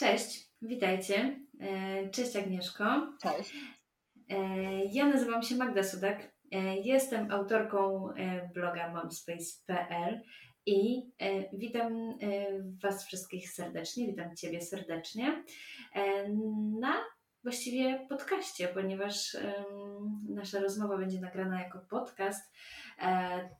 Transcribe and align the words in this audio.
Cześć, 0.00 0.50
witajcie. 0.62 1.40
E, 1.60 2.10
cześć 2.10 2.36
Agnieszko. 2.36 2.84
Cześć. 3.22 3.54
E, 4.28 4.36
ja 4.84 5.06
nazywam 5.06 5.42
się 5.42 5.56
Magda 5.56 5.82
Sudak. 5.82 6.32
E, 6.52 6.76
jestem 6.76 7.30
autorką 7.30 8.08
bloga 8.54 8.92
momspace.pl 8.92 10.20
i 10.66 11.02
witam 11.52 12.18
Was 12.82 13.06
wszystkich 13.06 13.50
serdecznie, 13.50 14.06
witam 14.06 14.36
Ciebie 14.36 14.60
serdecznie 14.60 15.44
na 16.80 16.94
właściwie 17.42 18.06
podcaście, 18.08 18.68
ponieważ 18.68 19.36
nasza 20.28 20.60
rozmowa 20.60 20.98
będzie 20.98 21.20
nagrana 21.20 21.62
jako 21.62 21.78
podcast. 21.78 22.52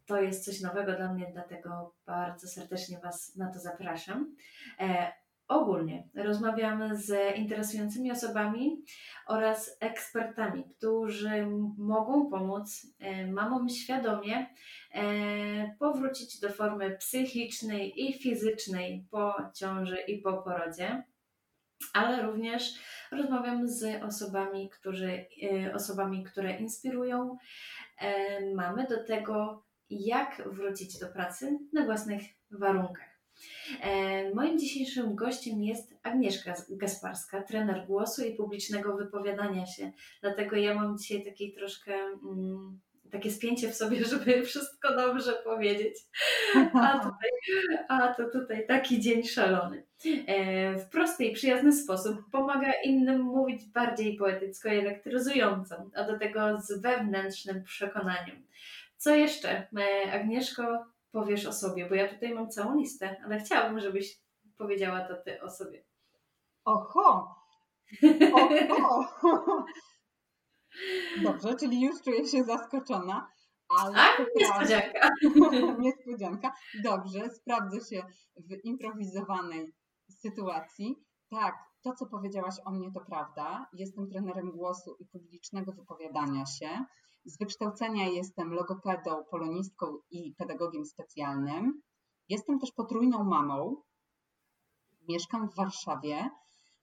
To 0.07 0.21
jest 0.23 0.45
coś 0.45 0.61
nowego 0.61 0.97
dla 0.97 1.13
mnie, 1.13 1.31
dlatego 1.33 1.95
bardzo 2.07 2.49
serdecznie 2.49 3.01
Was 3.03 3.37
na 3.37 3.53
to 3.53 3.59
zapraszam 3.59 4.37
ogólnie 5.51 6.09
rozmawiamy 6.15 6.97
z 6.97 7.37
interesującymi 7.37 8.13
osobami 8.13 8.85
oraz 9.27 9.77
ekspertami, 9.81 10.65
którzy 10.77 11.47
mogą 11.79 12.31
pomóc 12.31 12.87
e, 12.99 13.27
mamom 13.27 13.69
świadomie 13.69 14.47
e, 14.95 15.77
powrócić 15.79 16.41
do 16.41 16.51
formy 16.51 16.97
psychicznej 16.97 18.07
i 18.07 18.13
fizycznej 18.13 19.07
po 19.11 19.35
ciąży 19.55 19.97
i 19.97 20.19
po 20.19 20.33
porodzie. 20.33 21.05
Ale 21.93 22.23
również 22.23 22.75
rozmawiam 23.13 23.69
z 23.69 24.03
osobami, 24.03 24.71
którzy, 24.71 25.27
e, 25.43 25.75
osobami, 25.75 26.25
które 26.25 26.59
inspirują 26.59 27.37
mamy 28.55 28.87
do 28.87 29.05
tego, 29.05 29.65
jak 29.91 30.43
wrócić 30.47 30.99
do 30.99 31.07
pracy 31.07 31.59
na 31.73 31.85
własnych 31.85 32.23
warunkach. 32.51 33.10
E, 33.83 34.35
moim 34.35 34.59
dzisiejszym 34.59 35.15
gościem 35.15 35.63
jest 35.63 35.95
Agnieszka 36.03 36.55
Gasparska, 36.71 37.43
trener 37.43 37.87
głosu 37.87 38.25
i 38.25 38.35
publicznego 38.35 38.97
wypowiadania 38.97 39.67
się. 39.67 39.93
Dlatego 40.21 40.57
ja 40.57 40.75
mam 40.75 40.99
dzisiaj 40.99 41.25
taki 41.25 41.53
troszkę 41.53 41.95
mm, 41.95 42.81
takie 43.11 43.31
spięcie 43.31 43.69
w 43.69 43.75
sobie, 43.75 44.05
żeby 44.11 44.43
wszystko 44.43 44.97
dobrze 44.97 45.33
powiedzieć. 45.33 45.97
A, 46.75 46.99
tutaj, 46.99 47.31
a 47.89 48.15
to 48.15 48.31
tutaj 48.31 48.67
taki 48.67 49.01
dzień 49.01 49.25
szalony. 49.25 49.87
E, 50.27 50.79
w 50.79 50.89
prosty 50.89 51.25
i 51.25 51.33
przyjazny 51.33 51.73
sposób 51.73 52.31
pomaga 52.33 52.73
innym 52.85 53.21
mówić 53.21 53.65
bardziej 53.65 54.17
poetycko 54.17 54.69
i 54.69 54.79
elektryzująco, 54.79 55.91
a 55.95 56.05
do 56.05 56.19
tego 56.19 56.61
z 56.61 56.81
wewnętrznym 56.83 57.63
przekonaniem. 57.65 58.47
Co 58.97 59.15
jeszcze, 59.15 59.67
e, 59.79 60.13
Agnieszko, 60.13 60.87
powiesz 61.13 61.47
o 61.47 61.53
sobie? 61.53 61.89
Bo 61.89 61.95
ja 61.95 62.15
tutaj 62.15 62.35
mam 62.35 62.51
całą 62.51 62.77
listę, 62.77 63.17
ale 63.25 63.39
chciałabym, 63.39 63.81
żebyś 63.81 64.19
powiedziała 64.59 65.09
to 65.09 65.15
ty 65.25 65.43
o 65.43 65.51
sobie. 65.51 65.85
Oho! 66.65 67.37
Oho! 68.71 69.65
Dobrze, 71.25 71.55
czyli 71.55 71.81
już 71.81 72.03
czuję 72.03 72.27
się 72.27 72.45
zaskoczona. 72.45 73.29
Ale 73.79 73.97
A, 73.99 74.09
niespodzianka. 74.37 75.09
niespodzianka. 75.79 76.53
Dobrze, 76.85 77.31
sprawdzę 77.31 77.81
się 77.81 78.03
w 78.37 78.65
improwizowanej 78.65 79.73
sytuacji. 80.09 81.05
Tak, 81.31 81.55
to 81.83 81.93
co 81.93 82.07
powiedziałaś 82.07 82.55
o 82.65 82.71
mnie 82.71 82.93
to 82.93 83.01
prawda. 83.01 83.67
Jestem 83.73 84.11
trenerem 84.11 84.51
głosu 84.51 84.97
i 85.01 85.07
publicznego 85.07 85.73
wypowiadania 85.73 86.47
się. 86.47 86.85
Z 87.25 87.39
wykształcenia 87.39 88.07
jestem 88.07 88.53
logopedą, 88.53 89.25
polonistką 89.31 89.99
i 90.11 90.35
pedagogiem 90.39 90.85
specjalnym. 90.87 91.83
Jestem 92.29 92.59
też 92.59 92.73
potrójną 92.73 93.25
mamą. 93.25 93.83
Mieszkam 95.09 95.49
w 95.49 95.55
Warszawie 95.55 96.31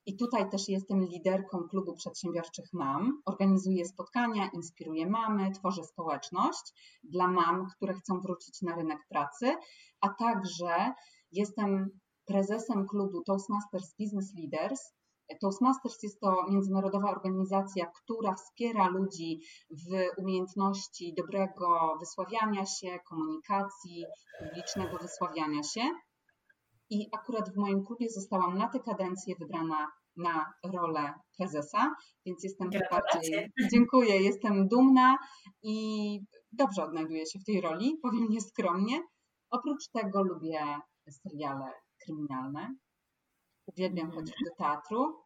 i 0.06 0.18
tutaj 0.18 0.50
też 0.50 0.70
jestem 0.70 1.06
liderką 1.06 1.68
klubu 1.70 1.96
przedsiębiorczych 1.96 2.66
mam. 2.74 3.22
Organizuję 3.26 3.86
spotkania, 3.86 4.50
inspiruję 4.54 5.08
mamy, 5.08 5.52
tworzę 5.52 5.84
społeczność 5.84 6.74
dla 7.04 7.28
mam, 7.28 7.68
które 7.76 7.94
chcą 7.94 8.20
wrócić 8.20 8.62
na 8.62 8.76
rynek 8.76 9.00
pracy, 9.10 9.56
a 10.02 10.10
także 10.10 10.94
jestem 11.32 12.00
prezesem 12.26 12.88
klubu 12.88 13.24
Toastmasters 13.24 13.96
Business 14.00 14.34
Leaders, 14.36 14.97
Toastmasters 15.42 16.04
jest 16.04 16.20
to 16.20 16.46
międzynarodowa 16.50 17.12
organizacja, 17.12 17.86
która 17.86 18.36
wspiera 18.36 18.88
ludzi 18.88 19.42
w 19.72 20.22
umiejętności 20.22 21.14
dobrego 21.18 21.98
wysławiania 22.00 22.66
się, 22.66 23.00
komunikacji, 23.10 24.06
publicznego 24.40 24.98
wysławiania 24.98 25.64
się. 25.64 25.82
I 26.90 27.08
akurat 27.14 27.50
w 27.54 27.58
moim 27.58 27.86
klubie 27.86 28.10
zostałam 28.10 28.58
na 28.58 28.68
tę 28.70 28.80
kadencję 28.80 29.36
wybrana 29.40 29.88
na 30.18 30.54
rolę 30.74 31.14
prezesa, 31.38 31.96
więc 32.26 32.44
jestem 32.44 32.70
bardziej. 32.92 33.52
Dziękuję, 33.72 34.22
jestem 34.22 34.68
dumna 34.68 35.18
i 35.64 35.76
dobrze 36.52 36.84
odnajduję 36.84 37.26
się 37.26 37.40
w 37.40 37.46
tej 37.46 37.62
roli, 37.62 37.98
powiem 38.02 38.30
nieskromnie. 38.30 39.02
Oprócz 39.50 39.88
tego 39.94 40.24
lubię 40.24 40.80
seriale 41.10 41.72
kryminalne. 42.04 42.76
Uwielbiam 43.68 44.12
chodzić 44.12 44.36
do 44.46 44.56
teatru 44.56 45.22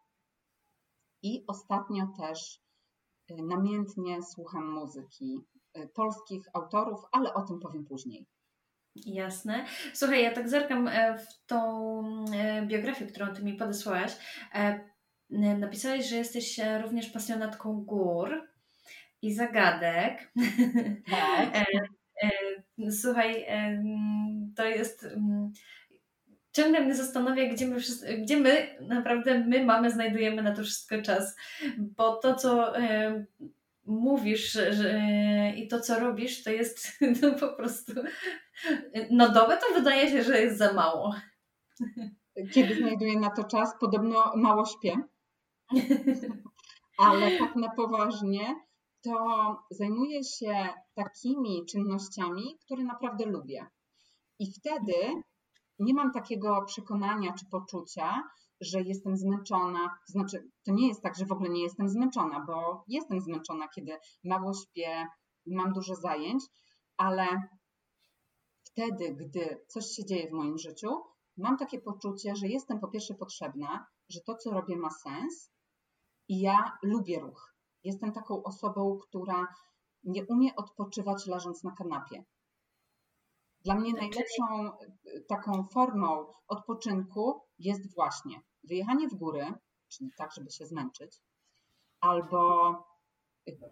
i 1.21 1.43
ostatnio 1.47 2.07
też 2.17 2.61
y, 3.31 3.35
namiętnie 3.43 4.23
słucham 4.23 4.71
muzyki 4.71 5.39
y, 5.77 5.87
polskich 5.87 6.45
autorów, 6.53 6.99
ale 7.11 7.33
o 7.33 7.41
tym 7.41 7.59
powiem 7.59 7.85
później. 7.85 8.27
Jasne. 8.95 9.65
Słuchaj, 9.93 10.23
ja 10.23 10.31
tak 10.31 10.49
zerkam 10.49 10.87
e, 10.87 11.17
w 11.17 11.45
tą 11.45 12.25
e, 12.33 12.65
biografię, 12.65 13.05
którą 13.05 13.33
ty 13.33 13.43
mi 13.43 13.53
podesłałaś. 13.53 14.11
E, 14.53 14.79
napisałeś, 15.57 16.09
że 16.09 16.15
jesteś 16.15 16.59
również 16.83 17.09
pasjonatką 17.09 17.73
gór 17.73 18.47
i 19.21 19.33
zagadek. 19.33 20.33
Tak. 21.09 21.53
Słuchaj, 23.01 23.45
to 24.55 24.65
jest 24.65 25.07
ciągle 26.51 26.81
mnie 26.81 26.95
zastanawia, 26.95 27.53
gdzie 27.53 27.67
my, 27.67 27.77
gdzie 28.23 28.37
my 28.37 28.77
naprawdę, 28.81 29.39
my 29.39 29.65
mamy, 29.65 29.91
znajdujemy 29.91 30.41
na 30.41 30.55
to 30.55 30.63
wszystko 30.63 31.01
czas. 31.01 31.35
Bo 31.77 32.15
to, 32.15 32.35
co 32.35 32.77
e, 32.77 33.25
mówisz 33.85 34.51
że, 34.51 34.93
e, 34.93 35.55
i 35.55 35.67
to, 35.67 35.79
co 35.79 35.99
robisz, 35.99 36.43
to 36.43 36.49
jest 36.49 36.99
no, 37.21 37.31
po 37.31 37.47
prostu 37.47 37.93
no 39.11 39.29
dobre 39.29 39.57
to 39.57 39.73
wydaje 39.73 40.09
się, 40.09 40.23
że 40.23 40.41
jest 40.41 40.57
za 40.57 40.73
mało. 40.73 41.15
Kiedy 42.53 42.75
znajduję 42.75 43.19
na 43.19 43.29
to 43.29 43.43
czas? 43.43 43.73
Podobno 43.79 44.33
mało 44.35 44.65
śpię. 44.65 44.97
Ale 46.97 47.39
tak 47.39 47.55
na 47.55 47.69
poważnie, 47.69 48.55
to 49.03 49.15
zajmuję 49.69 50.23
się 50.23 50.67
takimi 50.93 51.65
czynnościami, 51.65 52.57
które 52.65 52.83
naprawdę 52.83 53.25
lubię. 53.25 53.65
I 54.39 54.53
wtedy 54.53 54.93
nie 55.81 55.93
mam 55.93 56.11
takiego 56.11 56.61
przekonania 56.65 57.33
czy 57.33 57.45
poczucia, 57.45 58.23
że 58.61 58.81
jestem 58.81 59.17
zmęczona. 59.17 59.79
To 60.07 60.11
znaczy, 60.11 60.49
to 60.65 60.71
nie 60.71 60.87
jest 60.87 61.01
tak, 61.01 61.15
że 61.15 61.25
w 61.25 61.31
ogóle 61.31 61.49
nie 61.49 61.63
jestem 61.63 61.89
zmęczona, 61.89 62.45
bo 62.47 62.83
jestem 62.87 63.21
zmęczona, 63.21 63.67
kiedy 63.67 63.97
mało 64.23 64.53
śpię, 64.53 65.07
mam 65.45 65.73
dużo 65.73 65.95
zajęć, 65.95 66.43
ale 66.97 67.25
wtedy, 68.63 69.15
gdy 69.15 69.65
coś 69.67 69.85
się 69.85 70.05
dzieje 70.05 70.29
w 70.29 70.33
moim 70.33 70.57
życiu, 70.57 70.89
mam 71.37 71.57
takie 71.57 71.81
poczucie, 71.81 72.35
że 72.35 72.47
jestem 72.47 72.79
po 72.79 72.87
pierwsze 72.87 73.13
potrzebna, 73.13 73.85
że 74.09 74.19
to, 74.21 74.35
co 74.35 74.51
robię, 74.51 74.77
ma 74.77 74.89
sens 74.89 75.51
i 76.27 76.39
ja 76.39 76.77
lubię 76.83 77.19
ruch. 77.19 77.55
Jestem 77.83 78.11
taką 78.11 78.43
osobą, 78.43 78.99
która 79.01 79.47
nie 80.03 80.25
umie 80.25 80.55
odpoczywać 80.55 81.27
leżąc 81.27 81.63
na 81.63 81.71
kanapie. 81.71 82.23
Dla 83.63 83.75
mnie 83.75 83.93
najlepszą 83.93 84.43
y, 85.07 85.25
taką 85.27 85.63
formą 85.73 86.25
odpoczynku 86.47 87.41
jest 87.59 87.95
właśnie 87.95 88.41
wyjechanie 88.63 89.07
w 89.07 89.15
góry, 89.15 89.53
czyli 89.87 90.11
tak, 90.17 90.31
żeby 90.33 90.51
się 90.51 90.65
zmęczyć, 90.65 91.21
albo 92.01 92.71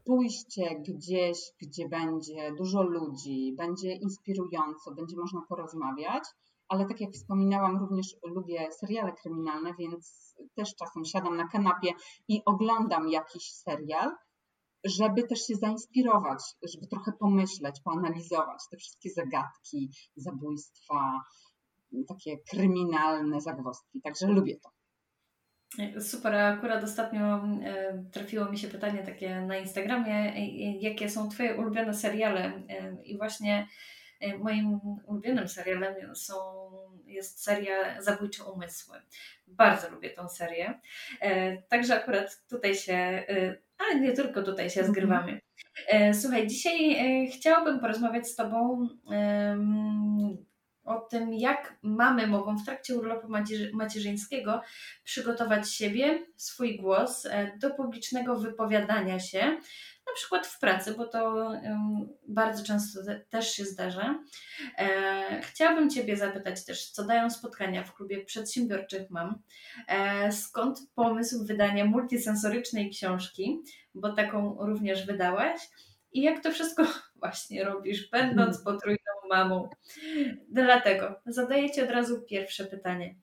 pójście 0.05 0.81
gdzieś, 0.87 1.37
gdzie 1.61 1.89
będzie 1.89 2.51
dużo 2.57 2.83
ludzi, 2.83 3.53
będzie 3.57 3.93
inspirująco, 3.93 4.91
będzie 4.95 5.17
można 5.17 5.41
porozmawiać, 5.49 6.23
ale 6.67 6.85
tak 6.85 7.01
jak 7.01 7.11
wspominałam, 7.11 7.77
również 7.77 8.15
lubię 8.23 8.71
seriale 8.71 9.13
kryminalne, 9.21 9.73
więc 9.79 10.35
też 10.55 10.75
czasem 10.75 11.05
siadam 11.05 11.37
na 11.37 11.47
kanapie 11.47 11.91
i 12.27 12.41
oglądam 12.45 13.09
jakiś 13.09 13.51
serial, 13.51 14.11
żeby 14.83 15.23
też 15.23 15.47
się 15.47 15.55
zainspirować, 15.55 16.43
żeby 16.73 16.87
trochę 16.87 17.11
pomyśleć, 17.19 17.75
poanalizować 17.83 18.61
te 18.71 18.77
wszystkie 18.77 19.09
zagadki, 19.09 19.91
zabójstwa, 20.15 21.19
takie 22.07 22.37
kryminalne 22.49 23.41
zagwozdki. 23.41 24.01
Także 24.01 24.27
lubię 24.27 24.55
to. 24.59 24.69
Super, 26.01 26.35
akurat 26.35 26.83
ostatnio 26.83 27.43
e, 27.45 28.03
trafiło 28.11 28.45
mi 28.45 28.57
się 28.57 28.67
pytanie 28.67 29.03
takie 29.03 29.41
na 29.41 29.57
Instagramie, 29.57 30.33
jakie 30.81 31.09
są 31.09 31.29
Twoje 31.29 31.55
ulubione 31.55 31.93
seriale 31.93 32.63
i 33.03 33.17
właśnie 33.17 33.67
moim 34.39 34.79
ulubionym 35.05 35.47
serialem 35.47 36.15
są, 36.15 36.35
jest 37.05 37.43
seria 37.43 38.01
Zabójcze 38.01 38.43
Umysły. 38.43 38.97
Bardzo 39.47 39.89
lubię 39.89 40.09
tą 40.09 40.29
serię. 40.29 40.79
Także 41.69 42.01
akurat 42.03 42.47
tutaj 42.49 42.75
się, 42.75 43.25
ale 43.79 43.99
nie 43.99 44.11
tylko 44.11 44.43
tutaj 44.43 44.69
się 44.69 44.79
mhm. 44.79 44.93
zgrywamy. 44.93 45.39
Słuchaj, 46.13 46.47
dzisiaj 46.47 46.97
chciałabym 47.33 47.79
porozmawiać 47.79 48.27
z 48.27 48.35
Tobą 48.35 48.87
o 50.89 50.99
tym, 50.99 51.33
jak 51.33 51.77
mamy 51.81 52.27
mogą 52.27 52.57
w 52.57 52.65
trakcie 52.65 52.95
urlopu 52.95 53.27
macierzyńskiego 53.73 54.61
przygotować 55.03 55.73
siebie, 55.73 56.25
swój 56.35 56.77
głos 56.77 57.25
e, 57.25 57.57
do 57.57 57.69
publicznego 57.69 58.39
wypowiadania 58.39 59.19
się, 59.19 59.57
na 60.09 60.15
przykład 60.15 60.47
w 60.47 60.59
pracy, 60.59 60.93
bo 60.97 61.05
to 61.07 61.51
bardzo 62.27 62.63
często 62.63 62.99
też 63.29 63.51
się 63.51 63.65
zdarza. 63.65 64.23
E, 64.77 65.41
chciałabym 65.41 65.89
Ciebie 65.89 66.17
zapytać 66.17 66.65
też, 66.65 66.91
co 66.91 67.05
dają 67.05 67.29
spotkania 67.29 67.83
w 67.83 67.93
klubie 67.93 68.25
przedsiębiorczych 68.25 69.09
mam, 69.09 69.41
e, 69.87 70.31
skąd 70.31 70.79
pomysł 70.95 71.45
wydania 71.45 71.85
multisensorycznej 71.85 72.89
książki, 72.89 73.61
bo 73.95 74.13
taką 74.13 74.57
również 74.59 75.05
wydałaś, 75.05 75.61
i 76.11 76.21
jak 76.21 76.43
to 76.43 76.51
wszystko 76.51 76.83
właśnie 77.21 77.63
robisz, 77.63 78.09
będąc 78.09 78.57
mhm. 78.57 78.63
potrójną 78.65 78.99
mamą. 79.29 79.69
Dlatego 80.49 81.21
zadaję 81.25 81.71
Ci 81.71 81.81
od 81.81 81.89
razu 81.89 82.21
pierwsze 82.21 82.65
pytanie. 82.65 83.15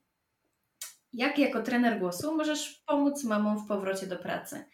Jak 1.13 1.39
jako 1.39 1.63
trener 1.63 1.99
głosu 1.99 2.35
możesz 2.35 2.83
pomóc 2.85 3.23
mamom 3.23 3.65
w 3.65 3.67
powrocie 3.67 4.07
do 4.07 4.17
pracy? 4.17 4.65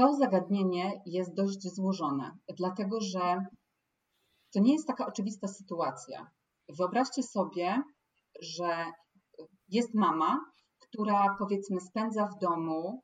To 0.00 0.14
zagadnienie 0.14 1.02
jest 1.06 1.34
dość 1.34 1.74
złożone, 1.74 2.38
dlatego 2.56 3.00
że 3.00 3.46
to 4.54 4.60
nie 4.60 4.72
jest 4.72 4.86
taka 4.86 5.06
oczywista 5.06 5.48
sytuacja. 5.48 6.30
Wyobraźcie 6.68 7.22
sobie, 7.22 7.82
że 8.42 8.92
jest 9.68 9.94
mama, 9.94 10.40
która 10.78 11.36
powiedzmy 11.38 11.80
spędza 11.80 12.26
w 12.26 12.38
domu 12.38 13.02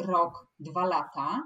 rok, 0.00 0.46
dwa 0.58 0.86
lata 0.86 1.42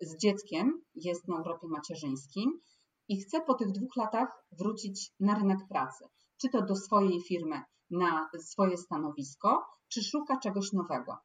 z 0.00 0.16
dzieckiem, 0.16 0.82
jest 0.94 1.28
na 1.28 1.40
urlopie 1.40 1.66
macierzyńskim 1.68 2.60
i 3.08 3.20
chce 3.20 3.40
po 3.40 3.54
tych 3.54 3.72
dwóch 3.72 3.96
latach 3.96 4.44
wrócić 4.58 5.12
na 5.20 5.34
rynek 5.34 5.58
pracy. 5.68 6.04
Czy 6.40 6.48
to 6.48 6.62
do 6.62 6.76
swojej 6.76 7.20
firmy, 7.20 7.62
na 7.90 8.28
swoje 8.38 8.76
stanowisko, 8.76 9.64
czy 9.88 10.02
szuka 10.02 10.38
czegoś 10.38 10.72
nowego. 10.72 11.16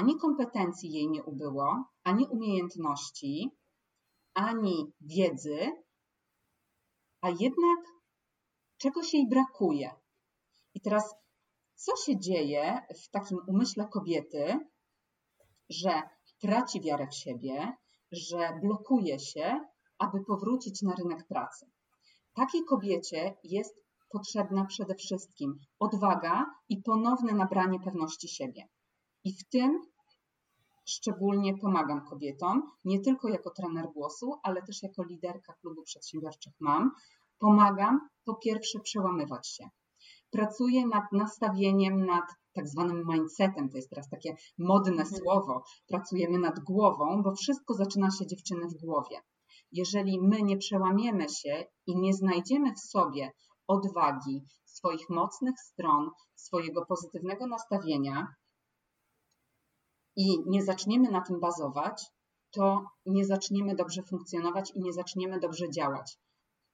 Ani 0.00 0.16
kompetencji 0.18 0.92
jej 0.92 1.08
nie 1.10 1.24
ubyło, 1.24 1.84
ani 2.04 2.26
umiejętności, 2.26 3.50
ani 4.34 4.92
wiedzy, 5.00 5.58
a 7.20 7.30
jednak 7.30 7.78
czegoś 8.78 9.14
jej 9.14 9.28
brakuje. 9.28 9.90
I 10.74 10.80
teraz, 10.80 11.14
co 11.74 11.96
się 11.96 12.18
dzieje 12.18 12.80
w 13.04 13.10
takim 13.10 13.38
umyśle 13.46 13.88
kobiety, 13.88 14.58
że 15.68 16.02
traci 16.40 16.80
wiarę 16.80 17.06
w 17.06 17.14
siebie, 17.14 17.72
że 18.12 18.60
blokuje 18.62 19.18
się, 19.18 19.60
aby 19.98 20.24
powrócić 20.24 20.82
na 20.82 20.94
rynek 20.94 21.26
pracy. 21.26 21.66
Takiej 22.34 22.64
kobiecie 22.64 23.36
jest 23.44 23.74
potrzebna 24.10 24.64
przede 24.64 24.94
wszystkim 24.94 25.58
odwaga 25.78 26.44
i 26.68 26.82
ponowne 26.82 27.32
nabranie 27.32 27.80
pewności 27.80 28.28
siebie. 28.28 28.68
I 29.26 29.32
w 29.32 29.48
tym 29.48 29.82
szczególnie 30.88 31.58
pomagam 31.58 32.06
kobietom, 32.06 32.62
nie 32.84 33.00
tylko 33.00 33.28
jako 33.28 33.50
trener 33.50 33.86
głosu, 33.94 34.34
ale 34.42 34.62
też 34.62 34.82
jako 34.82 35.04
liderka 35.04 35.54
klubu 35.60 35.82
przedsiębiorczych 35.82 36.52
mam. 36.60 36.90
Pomagam 37.38 38.08
po 38.24 38.34
pierwsze 38.34 38.80
przełamywać 38.80 39.48
się. 39.48 39.68
Pracuję 40.30 40.86
nad 40.86 41.04
nastawieniem, 41.12 42.06
nad 42.06 42.24
tak 42.52 42.68
zwanym 42.68 43.04
mindsetem, 43.08 43.70
to 43.70 43.76
jest 43.76 43.90
teraz 43.90 44.08
takie 44.08 44.36
modne 44.58 45.02
mhm. 45.02 45.08
słowo. 45.16 45.62
Pracujemy 45.88 46.38
nad 46.38 46.60
głową, 46.60 47.22
bo 47.22 47.34
wszystko 47.34 47.74
zaczyna 47.74 48.10
się 48.10 48.26
dziewczyny 48.26 48.68
w 48.68 48.80
głowie. 48.80 49.20
Jeżeli 49.72 50.20
my 50.20 50.42
nie 50.42 50.56
przełamiemy 50.56 51.28
się 51.28 51.64
i 51.86 51.96
nie 51.96 52.14
znajdziemy 52.14 52.74
w 52.74 52.80
sobie 52.80 53.32
odwagi, 53.66 54.44
swoich 54.64 55.10
mocnych 55.10 55.54
stron, 55.60 56.10
swojego 56.34 56.86
pozytywnego 56.86 57.46
nastawienia 57.46 58.26
i 60.16 60.38
nie 60.46 60.62
zaczniemy 60.62 61.10
na 61.10 61.20
tym 61.20 61.40
bazować, 61.40 62.06
to 62.50 62.84
nie 63.06 63.24
zaczniemy 63.24 63.74
dobrze 63.74 64.02
funkcjonować 64.02 64.70
i 64.74 64.80
nie 64.80 64.92
zaczniemy 64.92 65.40
dobrze 65.40 65.70
działać. 65.70 66.18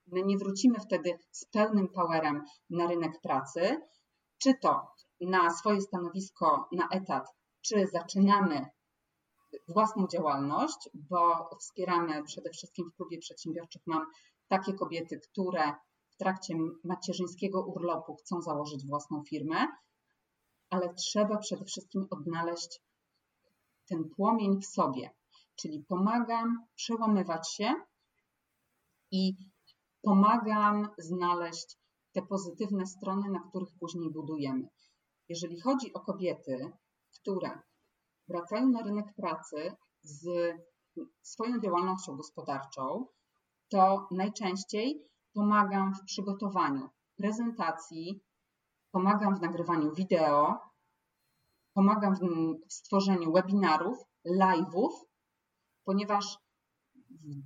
My 0.06 0.22
nie 0.22 0.38
wrócimy 0.38 0.80
wtedy 0.80 1.18
z 1.30 1.44
pełnym 1.44 1.88
powerem 1.88 2.44
na 2.70 2.86
rynek 2.86 3.20
pracy, 3.20 3.80
czy 4.38 4.54
to 4.62 4.86
na 5.20 5.50
swoje 5.50 5.80
stanowisko, 5.80 6.68
na 6.72 6.88
etat, 6.88 7.28
czy 7.60 7.86
zaczynamy 7.86 8.66
własną 9.68 10.06
działalność, 10.06 10.90
bo 10.94 11.48
wspieramy 11.60 12.22
przede 12.24 12.50
wszystkim 12.50 12.90
w 12.90 12.96
klubie 12.96 13.18
przedsiębiorczych 13.18 13.82
mam 13.86 14.06
takie 14.48 14.74
kobiety, 14.74 15.20
które 15.30 15.72
w 16.10 16.16
trakcie 16.16 16.54
macierzyńskiego 16.84 17.64
urlopu 17.64 18.14
chcą 18.14 18.42
założyć 18.42 18.86
własną 18.86 19.22
firmę, 19.28 19.66
ale 20.70 20.94
trzeba 20.94 21.38
przede 21.38 21.64
wszystkim 21.64 22.06
odnaleźć 22.10 22.80
ten 23.88 24.10
płomień 24.16 24.60
w 24.60 24.66
sobie, 24.66 25.10
czyli 25.56 25.84
pomagam 25.88 26.66
przełamywać 26.74 27.52
się 27.52 27.74
i 29.10 29.34
pomagam 30.02 30.88
znaleźć 30.98 31.78
te 32.12 32.22
pozytywne 32.22 32.86
strony, 32.86 33.30
na 33.30 33.40
których 33.40 33.68
później 33.80 34.10
budujemy. 34.10 34.68
Jeżeli 35.28 35.60
chodzi 35.60 35.92
o 35.92 36.00
kobiety, 36.00 36.72
które 37.20 37.60
wracają 38.28 38.68
na 38.68 38.82
rynek 38.82 39.14
pracy 39.14 39.76
z 40.02 40.24
swoją 41.22 41.60
działalnością 41.60 42.16
gospodarczą, 42.16 43.06
to 43.68 44.08
najczęściej 44.10 45.08
pomagam 45.34 45.94
w 45.94 46.04
przygotowaniu 46.04 46.88
prezentacji, 47.16 48.20
pomagam 48.90 49.36
w 49.36 49.40
nagrywaniu 49.40 49.94
wideo, 49.94 50.71
pomagam 51.74 52.14
w 52.68 52.72
stworzeniu 52.72 53.32
webinarów, 53.32 53.98
live'ów, 54.26 54.90
ponieważ 55.84 56.38
w 56.96 57.42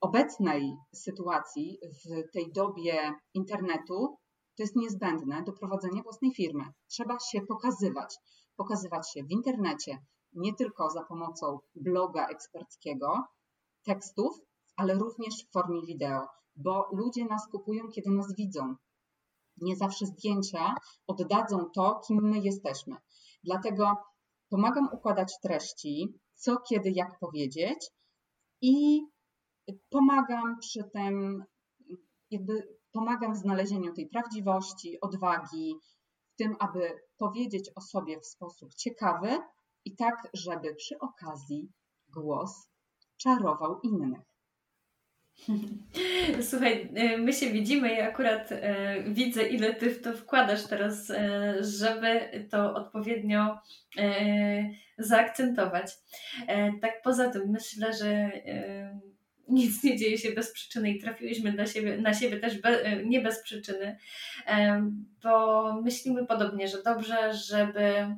obecnej 0.00 0.76
sytuacji, 0.94 1.78
w 1.82 2.32
tej 2.32 2.52
dobie 2.52 3.12
internetu, 3.34 4.18
to 4.56 4.62
jest 4.62 4.76
niezbędne 4.76 5.42
do 5.42 5.52
prowadzenia 5.52 6.02
własnej 6.02 6.34
firmy. 6.34 6.64
Trzeba 6.86 7.16
się 7.20 7.40
pokazywać. 7.40 8.16
Pokazywać 8.56 9.12
się 9.12 9.24
w 9.24 9.30
internecie, 9.30 9.98
nie 10.32 10.54
tylko 10.54 10.90
za 10.90 11.04
pomocą 11.04 11.58
bloga 11.74 12.26
eksperckiego, 12.26 13.22
tekstów, 13.84 14.38
ale 14.76 14.94
również 14.94 15.34
w 15.34 15.52
formie 15.52 15.86
wideo, 15.86 16.26
bo 16.56 16.88
ludzie 16.92 17.24
nas 17.24 17.48
kupują, 17.52 17.88
kiedy 17.88 18.10
nas 18.10 18.34
widzą. 18.36 18.74
Nie 19.56 19.76
zawsze 19.76 20.06
zdjęcia 20.06 20.74
oddadzą 21.06 21.70
to, 21.74 22.00
kim 22.06 22.22
my 22.22 22.38
jesteśmy. 22.38 22.96
Dlatego 23.44 23.96
pomagam 24.50 24.88
układać 24.92 25.32
treści, 25.42 26.18
co, 26.34 26.56
kiedy, 26.68 26.90
jak 26.90 27.18
powiedzieć 27.18 27.90
i 28.60 29.00
pomagam 29.90 30.58
przy 30.60 30.84
tym, 30.92 31.44
jakby 32.30 32.78
pomagam 32.92 33.34
w 33.34 33.38
znalezieniu 33.38 33.92
tej 33.92 34.08
prawdziwości, 34.08 35.00
odwagi, 35.00 35.74
w 36.32 36.36
tym, 36.36 36.56
aby 36.58 37.00
powiedzieć 37.18 37.70
o 37.76 37.80
sobie 37.80 38.20
w 38.20 38.26
sposób 38.26 38.74
ciekawy 38.74 39.38
i 39.84 39.96
tak, 39.96 40.28
żeby 40.34 40.74
przy 40.74 40.98
okazji 40.98 41.72
głos 42.08 42.68
czarował 43.16 43.80
innych. 43.80 44.33
Słuchaj, 46.50 46.88
e, 46.94 47.18
my 47.18 47.32
się 47.32 47.50
widzimy 47.50 47.94
i 47.94 48.00
akurat 48.00 48.52
e, 48.52 49.02
widzę, 49.02 49.42
ile 49.42 49.74
ty 49.74 49.90
w 49.90 50.02
to 50.02 50.12
wkładasz 50.12 50.66
teraz, 50.66 51.10
e, 51.10 51.54
żeby 51.60 52.20
to 52.50 52.74
odpowiednio 52.74 53.58
zaakcentować. 54.98 55.92
Tak 56.80 57.02
poza 57.02 57.30
tym 57.30 57.42
myślę, 57.50 57.92
że 57.92 58.30
nic 59.48 59.84
nie 59.84 59.96
dzieje 59.96 60.18
się 60.18 60.32
bez 60.32 60.52
przyczyny 60.52 60.90
i 60.90 61.00
trafiłyśmy 61.00 61.52
na 61.52 61.66
siebie, 61.66 61.98
na 61.98 62.14
siebie 62.14 62.36
też 62.36 62.60
be, 62.60 63.04
nie 63.04 63.20
bez 63.20 63.42
przyczyny, 63.42 63.98
bo 65.22 65.82
myślimy 65.82 66.26
podobnie, 66.26 66.68
że 66.68 66.82
dobrze, 66.82 67.34
żeby 67.34 68.16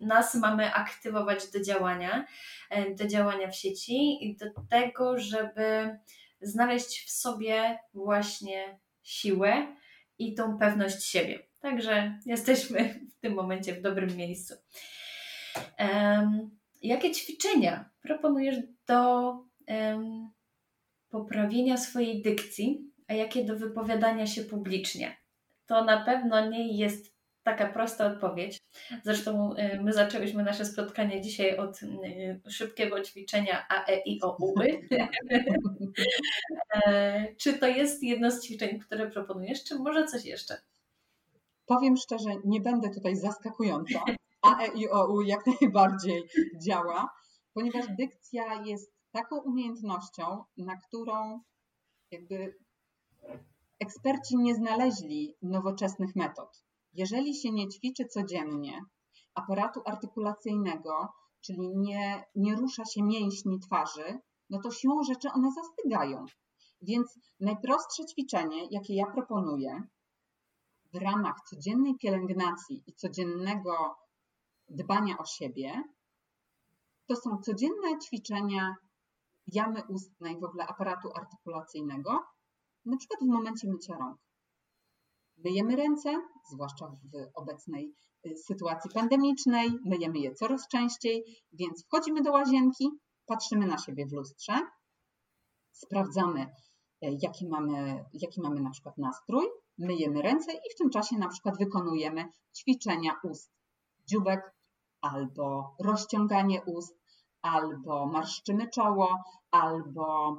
nas 0.00 0.34
mamy 0.34 0.74
aktywować 0.74 1.50
do 1.50 1.60
działania, 1.60 2.26
e, 2.70 2.94
do 2.94 3.06
działania 3.06 3.48
w 3.48 3.56
sieci 3.56 4.24
i 4.24 4.36
do 4.36 4.46
tego, 4.70 5.18
żeby 5.18 5.98
znaleźć 6.40 7.04
w 7.06 7.10
sobie 7.10 7.78
właśnie 7.94 8.78
siłę 9.02 9.76
i 10.18 10.34
tą 10.34 10.58
pewność 10.58 11.04
siebie. 11.04 11.38
Także 11.60 12.18
jesteśmy 12.26 13.00
w 13.18 13.20
tym 13.20 13.34
momencie 13.34 13.74
w 13.74 13.82
dobrym 13.82 14.16
miejscu. 14.16 14.54
Um, 15.78 16.50
jakie 16.82 17.10
ćwiczenia 17.10 17.90
proponujesz 18.02 18.56
do 18.86 19.30
um, 19.68 20.30
poprawienia 21.10 21.76
swojej 21.76 22.22
dykcji, 22.22 22.90
a 23.08 23.14
jakie 23.14 23.44
do 23.44 23.56
wypowiadania 23.56 24.26
się 24.26 24.44
publicznie. 24.44 25.16
To 25.66 25.84
na 25.84 26.04
pewno 26.04 26.50
nie 26.50 26.76
jest 26.76 27.14
taka 27.42 27.66
prosta 27.66 28.06
odpowiedź. 28.06 28.59
Zresztą 29.04 29.54
y, 29.56 29.80
my 29.82 29.92
zaczęliśmy 29.92 30.42
nasze 30.42 30.64
spotkanie 30.64 31.20
dzisiaj 31.20 31.56
od 31.56 31.82
y, 31.82 32.40
szybkiego 32.50 33.00
ćwiczenia 33.00 33.66
A, 33.68 33.84
E, 36.86 37.34
czy 37.34 37.58
to 37.58 37.66
jest 37.66 38.02
jedno 38.02 38.30
z 38.30 38.44
ćwiczeń, 38.44 38.78
które 38.78 39.10
proponujesz, 39.10 39.64
czy 39.64 39.78
może 39.78 40.04
coś 40.06 40.24
jeszcze? 40.24 40.56
Powiem 41.66 41.96
szczerze, 41.96 42.30
nie 42.44 42.60
będę 42.60 42.90
tutaj 42.90 43.16
zaskakująca. 43.16 44.04
A, 44.42 44.62
E, 44.62 44.66
I, 44.74 44.88
O, 44.88 45.12
U 45.12 45.22
jak 45.22 45.40
najbardziej 45.46 46.22
działa, 46.62 47.08
ponieważ 47.54 47.86
dykcja 47.98 48.62
jest 48.64 48.92
taką 49.12 49.40
umiejętnością, 49.40 50.44
na 50.56 50.76
którą 50.76 51.40
jakby 52.10 52.54
eksperci 53.80 54.36
nie 54.36 54.54
znaleźli 54.54 55.36
nowoczesnych 55.42 56.16
metod. 56.16 56.64
Jeżeli 56.92 57.34
się 57.34 57.50
nie 57.52 57.68
ćwiczy 57.68 58.04
codziennie 58.04 58.80
aparatu 59.34 59.80
artykulacyjnego, 59.86 61.08
czyli 61.40 61.76
nie, 61.76 62.24
nie 62.34 62.56
rusza 62.56 62.82
się 62.84 63.02
mięśni 63.02 63.60
twarzy, 63.60 64.18
no 64.50 64.58
to 64.62 64.70
siłą 64.70 65.02
rzeczy 65.02 65.28
one 65.34 65.48
zastygają. 65.52 66.26
Więc 66.82 67.18
najprostsze 67.40 68.04
ćwiczenie, 68.06 68.68
jakie 68.70 68.94
ja 68.94 69.06
proponuję 69.06 69.82
w 70.92 70.96
ramach 70.96 71.36
codziennej 71.50 71.94
pielęgnacji 71.98 72.82
i 72.86 72.94
codziennego 72.94 73.96
dbania 74.68 75.18
o 75.18 75.24
siebie, 75.24 75.82
to 77.06 77.16
są 77.16 77.38
codzienne 77.38 77.98
ćwiczenia 78.06 78.74
jamy 79.46 79.82
ustnej, 79.88 80.40
w 80.40 80.44
ogóle 80.44 80.66
aparatu 80.66 81.08
artykulacyjnego, 81.14 82.18
na 82.84 82.96
przykład 82.96 83.20
w 83.20 83.32
momencie 83.32 83.68
mycia 83.68 83.96
rąk. 83.98 84.18
Myjemy 85.44 85.76
ręce, 85.76 86.14
zwłaszcza 86.52 86.86
w 86.86 87.30
obecnej 87.34 87.94
y, 88.26 88.36
sytuacji 88.36 88.90
pandemicznej, 88.94 89.70
myjemy 89.84 90.18
je 90.18 90.34
coraz 90.34 90.68
częściej, 90.68 91.24
więc 91.52 91.84
wchodzimy 91.84 92.22
do 92.22 92.32
łazienki, 92.32 92.90
patrzymy 93.26 93.66
na 93.66 93.78
siebie 93.78 94.06
w 94.06 94.12
lustrze, 94.12 94.52
sprawdzamy, 95.72 96.42
y, 96.42 96.48
jaki 97.22 97.48
mamy, 97.48 98.04
jaki 98.12 98.40
mamy 98.40 98.60
na 98.60 98.70
przykład 98.70 98.98
nastrój, 98.98 99.46
myjemy 99.78 100.22
ręce 100.22 100.52
i 100.52 100.74
w 100.74 100.78
tym 100.78 100.90
czasie 100.90 101.18
na 101.18 101.28
przykład 101.28 101.58
wykonujemy 101.58 102.24
ćwiczenia 102.56 103.20
ust, 103.22 103.50
dziubek 104.06 104.54
albo 105.00 105.76
rozciąganie 105.80 106.62
ust, 106.62 107.00
albo 107.42 108.06
marszczymy 108.06 108.68
czoło, 108.68 109.24
albo 109.50 110.36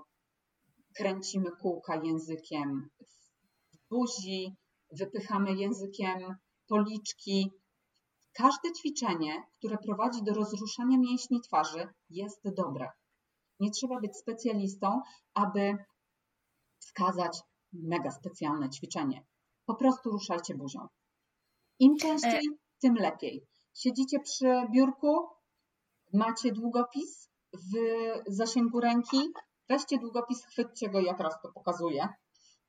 kręcimy 0.95 1.51
kółka 1.61 1.95
językiem 1.95 2.89
w 3.73 3.89
buzi, 3.89 4.55
wypychamy 4.91 5.53
językiem 5.53 6.35
policzki. 6.67 7.51
Każde 8.33 8.71
ćwiczenie, 8.79 9.43
które 9.57 9.77
prowadzi 9.77 10.23
do 10.23 10.33
rozruszania 10.33 10.97
mięśni 10.97 11.41
twarzy, 11.41 11.87
jest 12.09 12.41
dobre. 12.57 12.89
Nie 13.59 13.71
trzeba 13.71 13.99
być 13.99 14.17
specjalistą, 14.17 15.01
aby 15.33 15.75
wskazać 16.79 17.39
mega 17.73 18.11
specjalne 18.11 18.69
ćwiczenie. 18.69 19.25
Po 19.65 19.75
prostu 19.75 20.11
ruszajcie 20.11 20.55
buzią. 20.55 20.87
Im 21.79 21.97
częściej, 21.97 22.41
tym 22.81 22.95
lepiej. 22.95 23.45
Siedzicie 23.73 24.19
przy 24.19 24.45
biurku, 24.73 25.27
macie 26.13 26.51
długopis 26.51 27.29
w 27.53 27.75
zasięgu 28.27 28.79
ręki, 28.79 29.17
weźcie 29.69 29.97
długopis, 29.97 30.45
chwyćcie 30.45 30.89
go, 30.89 30.99
ja 30.99 31.13
teraz 31.13 31.41
to 31.43 31.51
pokazuję. 31.51 32.07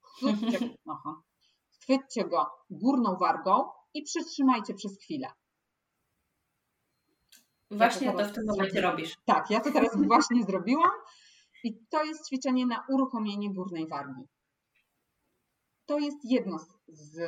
Chwyćcie, 0.03 0.59
aha, 0.93 1.23
chwyćcie 1.83 2.25
go 2.25 2.47
górną 2.71 3.17
wargą 3.17 3.65
i 3.95 4.03
przytrzymajcie 4.03 4.75
przez 4.75 4.99
chwilę. 4.99 5.29
Właśnie 7.71 8.07
ja 8.07 8.13
to, 8.13 8.19
to 8.19 8.29
w 8.29 8.33
tym 8.33 8.45
momencie 8.47 8.81
robisz. 8.81 9.17
Tak, 9.25 9.51
ja 9.51 9.61
to 9.61 9.73
teraz 9.73 9.97
właśnie 10.07 10.45
zrobiłam 10.45 10.91
i 11.65 11.87
to 11.91 12.05
jest 12.05 12.27
ćwiczenie 12.27 12.67
na 12.67 12.87
uruchomienie 12.89 13.55
górnej 13.55 13.89
wargi. 13.89 14.23
To 15.87 15.99
jest 15.99 16.19
jedno 16.25 16.59
z, 16.89 17.21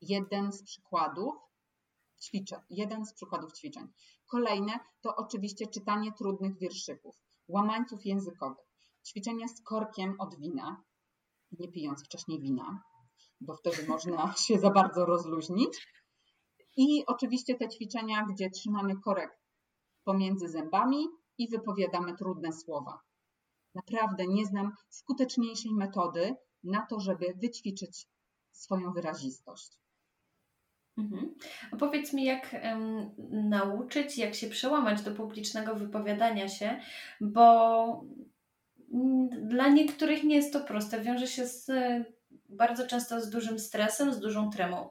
jeden 0.00 0.52
z 0.52 0.62
przykładów 0.62 1.34
ćwiczeń, 2.22 2.60
jeden 2.70 3.06
z 3.06 3.14
przykładów 3.14 3.52
ćwiczeń. 3.52 3.88
Kolejne 4.26 4.78
to 5.00 5.16
oczywiście 5.16 5.66
czytanie 5.66 6.12
trudnych 6.12 6.58
wierszyków, 6.58 7.16
łamańców 7.48 8.06
językowych, 8.06 8.66
ćwiczenia 9.06 9.48
z 9.48 9.62
korkiem 9.62 10.14
od 10.18 10.38
wina, 10.38 10.82
nie 11.52 11.68
pijąc 11.68 12.04
wcześniej 12.04 12.40
wina, 12.40 12.82
bo 13.40 13.54
wtedy 13.54 13.86
można 13.88 14.32
się 14.46 14.58
za 14.58 14.70
bardzo 14.70 15.04
rozluźnić. 15.04 15.88
I 16.76 17.06
oczywiście 17.06 17.54
te 17.54 17.68
ćwiczenia, 17.68 18.26
gdzie 18.30 18.50
trzymamy 18.50 18.94
korek 19.04 19.38
pomiędzy 20.04 20.48
zębami 20.48 21.06
i 21.38 21.48
wypowiadamy 21.48 22.16
trudne 22.16 22.52
słowa. 22.52 23.00
Naprawdę 23.74 24.26
nie 24.26 24.46
znam 24.46 24.72
skuteczniejszej 24.88 25.74
metody 25.74 26.34
na 26.64 26.86
to, 26.86 27.00
żeby 27.00 27.34
wyćwiczyć 27.36 28.06
swoją 28.52 28.92
wyrazistość. 28.92 29.78
Mhm. 30.98 31.34
Powiedz 31.78 32.12
mi, 32.12 32.24
jak 32.24 32.56
um, 32.64 33.10
nauczyć, 33.48 34.18
jak 34.18 34.34
się 34.34 34.48
przełamać 34.48 35.02
do 35.02 35.10
publicznego 35.10 35.74
wypowiadania 35.74 36.48
się, 36.48 36.80
bo 37.20 38.04
dla 39.30 39.68
niektórych 39.68 40.24
nie 40.24 40.36
jest 40.36 40.52
to 40.52 40.60
proste. 40.60 41.00
Wiąże 41.00 41.26
się 41.26 41.46
z 41.46 41.70
bardzo 42.48 42.86
często 42.86 43.20
z 43.20 43.30
dużym 43.30 43.58
stresem, 43.58 44.12
z 44.12 44.20
dużą 44.20 44.50
tremą. 44.50 44.90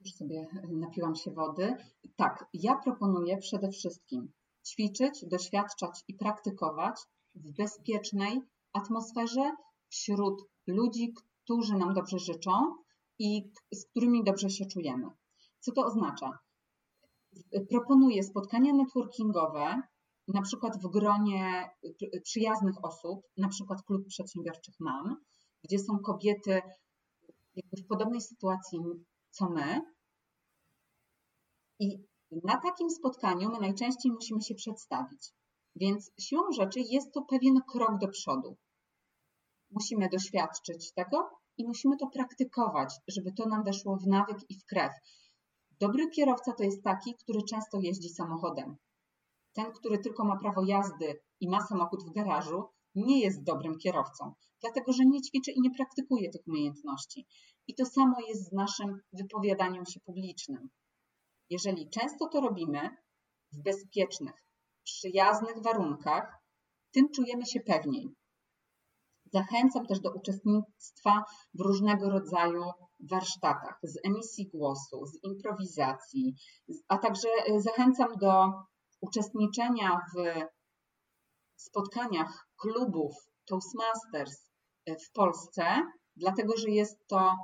Już 0.00 0.14
sobie 0.14 0.46
napiłam 0.68 1.14
się 1.14 1.30
wody. 1.30 1.76
Tak, 2.16 2.44
ja 2.54 2.76
proponuję 2.84 3.38
przede 3.38 3.70
wszystkim 3.70 4.32
ćwiczyć, 4.66 5.24
doświadczać 5.30 6.04
i 6.08 6.14
praktykować 6.14 7.00
w 7.34 7.56
bezpiecznej 7.56 8.40
atmosferze 8.72 9.52
wśród 9.88 10.42
ludzi, 10.66 11.14
którzy 11.44 11.74
nam 11.74 11.94
dobrze 11.94 12.18
życzą 12.18 12.52
i 13.18 13.50
z 13.72 13.86
którymi 13.86 14.24
dobrze 14.24 14.50
się 14.50 14.66
czujemy. 14.66 15.06
Co 15.60 15.72
to 15.72 15.82
oznacza? 15.86 16.38
Proponuję 17.70 18.22
spotkania 18.22 18.72
networkingowe, 18.72 19.82
na 20.28 20.42
przykład 20.42 20.82
w 20.82 20.90
gronie 20.90 21.70
przyjaznych 22.22 22.84
osób, 22.84 23.20
na 23.36 23.48
przykład 23.48 23.82
klub 23.82 24.06
przedsiębiorczych 24.06 24.74
mam, 24.80 25.16
gdzie 25.64 25.78
są 25.78 25.98
kobiety 25.98 26.62
w 27.56 27.86
podobnej 27.88 28.20
sytuacji 28.20 28.78
co 29.30 29.48
my. 29.48 29.80
I 31.78 31.98
na 32.44 32.60
takim 32.60 32.90
spotkaniu 32.90 33.50
my 33.50 33.60
najczęściej 33.60 34.12
musimy 34.12 34.42
się 34.42 34.54
przedstawić. 34.54 35.32
Więc 35.76 36.10
siłą 36.20 36.42
rzeczy 36.52 36.80
jest 36.80 37.12
to 37.12 37.22
pewien 37.22 37.60
krok 37.72 37.98
do 37.98 38.08
przodu. 38.08 38.56
Musimy 39.70 40.08
doświadczyć 40.08 40.92
tego 40.92 41.30
i 41.56 41.66
musimy 41.66 41.96
to 41.96 42.06
praktykować, 42.06 42.94
żeby 43.08 43.32
to 43.32 43.48
nam 43.48 43.64
weszło 43.64 43.96
w 43.96 44.06
nawyk 44.06 44.38
i 44.48 44.58
w 44.58 44.64
krew. 44.64 44.92
Dobry 45.80 46.10
kierowca 46.10 46.52
to 46.52 46.64
jest 46.64 46.82
taki, 46.84 47.14
który 47.14 47.42
często 47.50 47.80
jeździ 47.80 48.08
samochodem. 48.08 48.76
Ten, 49.52 49.72
który 49.72 49.98
tylko 49.98 50.24
ma 50.24 50.38
prawo 50.38 50.64
jazdy 50.64 51.20
i 51.40 51.48
ma 51.48 51.66
samochód 51.66 52.04
w 52.04 52.12
garażu, 52.12 52.64
nie 52.94 53.20
jest 53.20 53.42
dobrym 53.42 53.78
kierowcą, 53.78 54.32
dlatego 54.60 54.92
że 54.92 55.04
nie 55.06 55.20
ćwiczy 55.20 55.50
i 55.50 55.60
nie 55.60 55.70
praktykuje 55.70 56.30
tych 56.30 56.46
umiejętności. 56.46 57.26
I 57.66 57.74
to 57.74 57.86
samo 57.86 58.16
jest 58.28 58.48
z 58.48 58.52
naszym 58.52 59.00
wypowiadaniem 59.12 59.86
się 59.86 60.00
publicznym. 60.00 60.68
Jeżeli 61.50 61.90
często 61.90 62.28
to 62.28 62.40
robimy 62.40 62.90
w 63.52 63.62
bezpiecznych, 63.62 64.34
przyjaznych 64.84 65.62
warunkach, 65.62 66.38
tym 66.92 67.08
czujemy 67.14 67.46
się 67.46 67.60
pewniej. 67.60 68.08
Zachęcam 69.32 69.86
też 69.86 70.00
do 70.00 70.12
uczestnictwa 70.12 71.24
w 71.54 71.60
różnego 71.60 72.10
rodzaju 72.10 72.62
warsztatach 73.10 73.78
z 73.82 74.06
emisji 74.06 74.50
głosu, 74.54 75.06
z 75.06 75.24
improwizacji, 75.24 76.34
a 76.88 76.98
także 76.98 77.28
zachęcam 77.58 78.16
do 78.20 78.52
uczestniczenia 79.00 79.98
w 80.16 80.42
spotkaniach 81.62 82.46
klubów 82.60 83.12
Toastmasters 83.48 84.50
e, 84.86 84.96
w 84.96 85.12
Polsce, 85.12 85.64
dlatego 86.16 86.56
że 86.56 86.70
jest 86.70 87.06
to 87.08 87.36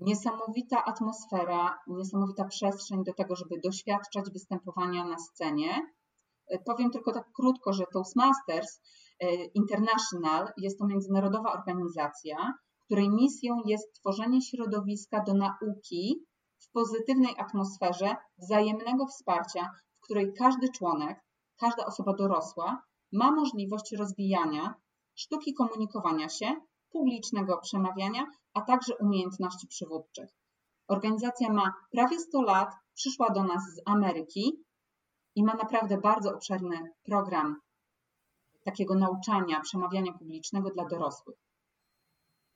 niesamowita 0.00 0.84
atmosfera, 0.84 1.78
niesamowita 1.86 2.44
przestrzeń 2.44 3.04
do 3.04 3.12
tego, 3.14 3.36
żeby 3.36 3.60
doświadczać 3.64 4.30
występowania 4.32 5.04
na 5.04 5.18
scenie. 5.18 5.86
E, 6.48 6.58
powiem 6.58 6.90
tylko 6.90 7.12
tak 7.12 7.24
krótko, 7.32 7.72
że 7.72 7.84
Toastmasters 7.92 8.80
e, 9.20 9.34
International 9.44 10.52
jest 10.56 10.78
to 10.78 10.86
międzynarodowa 10.86 11.52
organizacja, 11.52 12.54
której 12.84 13.10
misją 13.10 13.56
jest 13.66 13.92
tworzenie 13.92 14.42
środowiska 14.42 15.24
do 15.24 15.34
nauki 15.34 16.24
w 16.58 16.70
pozytywnej 16.72 17.34
atmosferze 17.38 18.16
wzajemnego 18.38 19.06
wsparcia, 19.06 19.70
w 19.98 20.04
której 20.04 20.32
każdy 20.38 20.68
członek, 20.68 21.20
każda 21.60 21.86
osoba 21.86 22.14
dorosła 22.14 22.82
ma 23.12 23.30
możliwość 23.30 23.92
rozwijania 23.92 24.74
sztuki 25.14 25.54
komunikowania 25.54 26.28
się, 26.28 26.54
publicznego 26.90 27.58
przemawiania, 27.58 28.26
a 28.54 28.60
także 28.60 28.96
umiejętności 28.96 29.66
przywódczych. 29.66 30.30
Organizacja 30.88 31.52
ma 31.52 31.74
prawie 31.92 32.18
100 32.18 32.42
lat, 32.42 32.74
przyszła 32.94 33.30
do 33.30 33.44
nas 33.44 33.62
z 33.74 33.80
Ameryki 33.86 34.64
i 35.34 35.44
ma 35.44 35.54
naprawdę 35.54 35.98
bardzo 35.98 36.34
obszerny 36.34 36.92
program 37.04 37.60
takiego 38.64 38.94
nauczania, 38.94 39.60
przemawiania 39.60 40.12
publicznego 40.12 40.70
dla 40.70 40.84
dorosłych. 40.84 41.38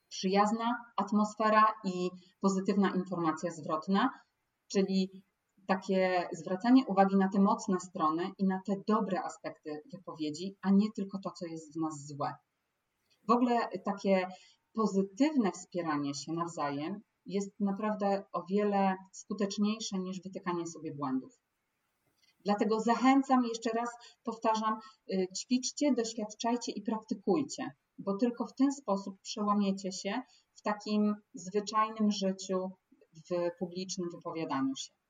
Przyjazna 0.08 0.84
atmosfera 0.96 1.74
i 1.84 2.10
pozytywna 2.40 2.90
informacja 2.90 3.50
zwrotna, 3.50 4.10
czyli 4.68 5.22
takie 5.66 6.28
zwracanie 6.32 6.86
uwagi 6.86 7.16
na 7.16 7.28
te 7.28 7.40
mocne 7.40 7.80
strony 7.80 8.30
i 8.38 8.44
na 8.44 8.60
te 8.66 8.72
dobre 8.88 9.22
aspekty 9.22 9.82
wypowiedzi, 9.92 10.56
a 10.62 10.70
nie 10.70 10.92
tylko 10.92 11.18
to, 11.18 11.30
co 11.30 11.46
jest 11.46 11.74
w 11.74 11.80
nas 11.80 12.06
złe. 12.06 12.34
W 13.28 13.30
ogóle 13.30 13.68
takie 13.84 14.26
pozytywne 14.74 15.52
wspieranie 15.52 16.14
się 16.14 16.32
nawzajem 16.32 17.00
jest 17.26 17.60
naprawdę 17.60 18.24
o 18.32 18.42
wiele 18.50 18.96
skuteczniejsze 19.12 19.98
niż 19.98 20.22
wytykanie 20.22 20.66
sobie 20.66 20.94
błędów. 20.94 21.40
Dlatego 22.44 22.80
zachęcam, 22.80 23.44
jeszcze 23.44 23.70
raz 23.70 23.90
powtarzam, 24.24 24.78
y, 25.12 25.28
ćwiczcie, 25.38 25.94
doświadczajcie 25.94 26.72
i 26.72 26.82
praktykujcie, 26.82 27.70
bo 27.98 28.16
tylko 28.16 28.46
w 28.46 28.54
ten 28.54 28.72
sposób 28.72 29.20
przełamiecie 29.20 29.92
się 29.92 30.22
w 30.54 30.62
takim 30.62 31.14
zwyczajnym 31.34 32.10
życiu, 32.10 32.70
w 33.30 33.50
publicznym 33.58 34.10
wypowiadaniu 34.10 34.76
się. 34.76 35.01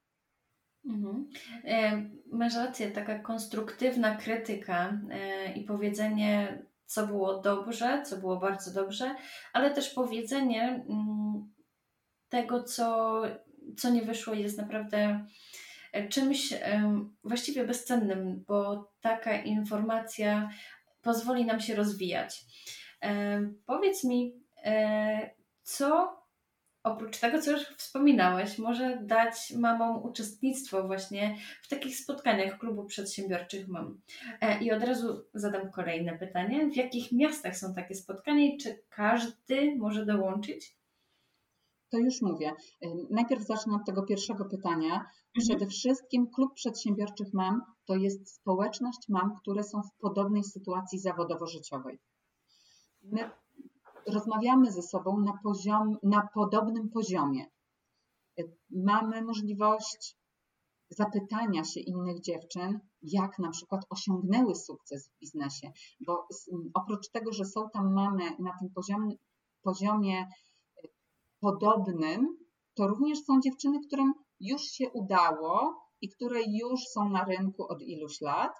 Mhm. 0.84 1.30
E, 1.64 2.02
masz 2.32 2.54
rację, 2.54 2.90
taka 2.90 3.18
konstruktywna 3.18 4.16
krytyka 4.16 4.98
e, 5.10 5.52
i 5.52 5.64
powiedzenie, 5.64 6.62
co 6.86 7.06
było 7.06 7.40
dobrze, 7.40 8.02
co 8.06 8.16
było 8.16 8.36
bardzo 8.36 8.72
dobrze, 8.72 9.14
ale 9.52 9.70
też 9.70 9.90
powiedzenie 9.90 10.84
mm, 10.88 11.52
tego, 12.28 12.62
co, 12.62 13.22
co 13.76 13.90
nie 13.90 14.02
wyszło, 14.02 14.34
jest 14.34 14.58
naprawdę 14.58 15.26
e, 15.92 16.08
czymś 16.08 16.54
właściwie 17.24 17.64
bezcennym, 17.64 18.44
bo 18.48 18.90
taka 19.00 19.36
informacja 19.36 20.50
pozwoli 21.02 21.44
nam 21.44 21.60
się 21.60 21.74
rozwijać. 21.74 22.44
Powiedz 23.66 24.04
mi, 24.04 24.34
co 25.62 26.21
oprócz 26.84 27.18
tego, 27.18 27.42
co 27.42 27.50
już 27.50 27.60
wspominałeś, 27.60 28.58
może 28.58 28.98
dać 29.02 29.52
mamom 29.56 30.02
uczestnictwo 30.02 30.86
właśnie 30.86 31.36
w 31.62 31.68
takich 31.68 31.96
spotkaniach 31.96 32.58
klubu 32.58 32.84
przedsiębiorczych 32.84 33.68
mam. 33.68 34.00
E, 34.40 34.64
I 34.64 34.72
od 34.72 34.82
razu 34.82 35.24
zadam 35.34 35.70
kolejne 35.70 36.18
pytanie. 36.18 36.70
W 36.70 36.76
jakich 36.76 37.12
miastach 37.12 37.56
są 37.56 37.74
takie 37.74 37.94
spotkania 37.94 38.44
i 38.44 38.58
czy 38.58 38.82
każdy 38.88 39.76
może 39.76 40.06
dołączyć? 40.06 40.76
To 41.90 41.98
już 41.98 42.22
mówię. 42.22 42.52
E, 42.82 42.88
najpierw 43.10 43.42
zacznę 43.42 43.74
od 43.74 43.86
tego 43.86 44.02
pierwszego 44.02 44.44
pytania. 44.44 44.94
Mhm. 44.94 45.06
Przede 45.38 45.66
wszystkim 45.66 46.30
klub 46.34 46.54
przedsiębiorczych 46.54 47.28
mam 47.32 47.62
to 47.84 47.96
jest 47.96 48.34
społeczność 48.34 49.08
mam, 49.08 49.36
które 49.40 49.62
są 49.62 49.82
w 49.82 50.00
podobnej 50.00 50.44
sytuacji 50.44 50.98
zawodowo-życiowej. 50.98 51.98
My 53.02 53.30
rozmawiamy 54.06 54.72
ze 54.72 54.82
sobą 54.82 55.20
na, 55.20 55.32
poziom, 55.42 55.96
na 56.02 56.28
podobnym 56.34 56.90
poziomie. 56.90 57.46
Mamy 58.70 59.22
możliwość 59.22 60.16
zapytania 60.90 61.64
się 61.64 61.80
innych 61.80 62.20
dziewczyn, 62.20 62.80
jak 63.02 63.38
na 63.38 63.50
przykład 63.50 63.82
osiągnęły 63.90 64.54
sukces 64.54 65.08
w 65.08 65.18
biznesie, 65.20 65.72
bo 66.06 66.26
oprócz 66.74 67.10
tego, 67.10 67.32
że 67.32 67.44
są 67.44 67.60
tam 67.72 67.94
mamy 67.94 68.36
na 68.38 68.52
tym 68.58 68.70
poziomie, 68.74 69.16
poziomie 69.62 70.26
podobnym, 71.40 72.36
to 72.74 72.86
również 72.86 73.18
są 73.24 73.40
dziewczyny, 73.40 73.78
którym 73.86 74.12
już 74.40 74.62
się 74.62 74.90
udało 74.90 75.82
i 76.00 76.08
które 76.08 76.40
już 76.42 76.80
są 76.80 77.08
na 77.08 77.24
rynku 77.24 77.66
od 77.68 77.82
iluś 77.82 78.20
lat. 78.20 78.52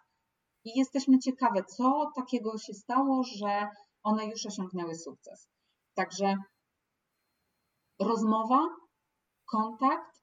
I 0.65 0.79
jesteśmy 0.79 1.19
ciekawe, 1.19 1.65
co 1.65 2.11
takiego 2.17 2.59
się 2.59 2.75
stało, 2.75 3.23
że 3.25 3.69
one 4.03 4.27
już 4.27 4.47
osiągnęły 4.47 4.95
sukces. 4.95 5.49
Także 5.95 6.37
rozmowa, 8.01 8.69
kontakt 9.51 10.23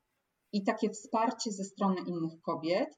i 0.51 0.63
takie 0.63 0.89
wsparcie 0.89 1.51
ze 1.51 1.63
strony 1.63 2.01
innych 2.01 2.41
kobiet. 2.41 2.89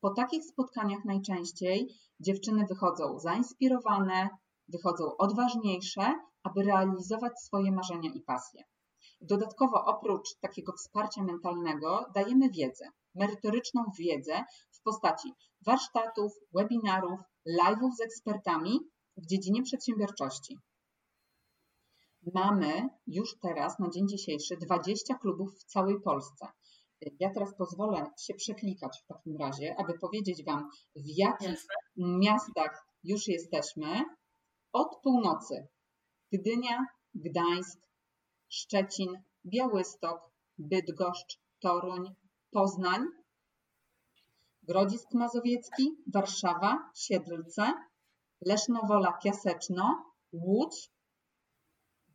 Po 0.00 0.14
takich 0.14 0.44
spotkaniach 0.44 1.04
najczęściej 1.04 1.94
dziewczyny 2.20 2.66
wychodzą 2.68 3.18
zainspirowane, 3.18 4.28
wychodzą 4.68 5.16
odważniejsze, 5.18 6.14
aby 6.42 6.62
realizować 6.62 7.32
swoje 7.40 7.72
marzenia 7.72 8.10
i 8.14 8.20
pasje. 8.20 8.62
Dodatkowo 9.20 9.84
oprócz 9.84 10.28
takiego 10.40 10.72
wsparcia 10.72 11.22
mentalnego 11.22 12.06
dajemy 12.14 12.50
wiedzę, 12.50 12.84
merytoryczną 13.14 13.84
wiedzę 13.98 14.44
w 14.70 14.82
postaci 14.82 15.32
warsztatów, 15.66 16.32
webinarów, 16.54 17.20
live'ów 17.46 17.90
z 17.98 18.00
ekspertami 18.00 18.78
w 19.16 19.26
dziedzinie 19.26 19.62
przedsiębiorczości. 19.62 20.58
Mamy 22.34 22.88
już 23.06 23.38
teraz 23.38 23.78
na 23.78 23.90
dzień 23.90 24.08
dzisiejszy 24.08 24.56
20 24.56 25.14
klubów 25.14 25.54
w 25.54 25.64
całej 25.64 26.00
Polsce. 26.00 26.46
Ja 27.20 27.30
teraz 27.34 27.56
pozwolę 27.58 28.06
się 28.20 28.34
przeklikać 28.34 29.02
w 29.04 29.06
takim 29.06 29.36
razie, 29.36 29.74
aby 29.78 29.98
powiedzieć 29.98 30.44
Wam, 30.44 30.70
w 30.96 31.16
jakich 31.16 31.66
miastach 31.96 32.86
już 33.04 33.28
jesteśmy. 33.28 34.04
Od 34.72 35.00
północy 35.02 35.68
Gdynia, 36.32 36.86
Gdańsk, 37.14 37.78
Szczecin, 38.48 39.22
Białystok, 39.46 40.20
Bydgoszcz, 40.58 41.38
Toruń, 41.60 42.14
Poznań, 42.50 43.06
Grodzisk 44.62 45.14
Mazowiecki, 45.14 45.96
Warszawa, 46.14 46.90
Siedlce, 46.94 47.72
Lesznowola 48.46 49.12
Piaseczno, 49.12 50.12
Łódź, 50.32 50.90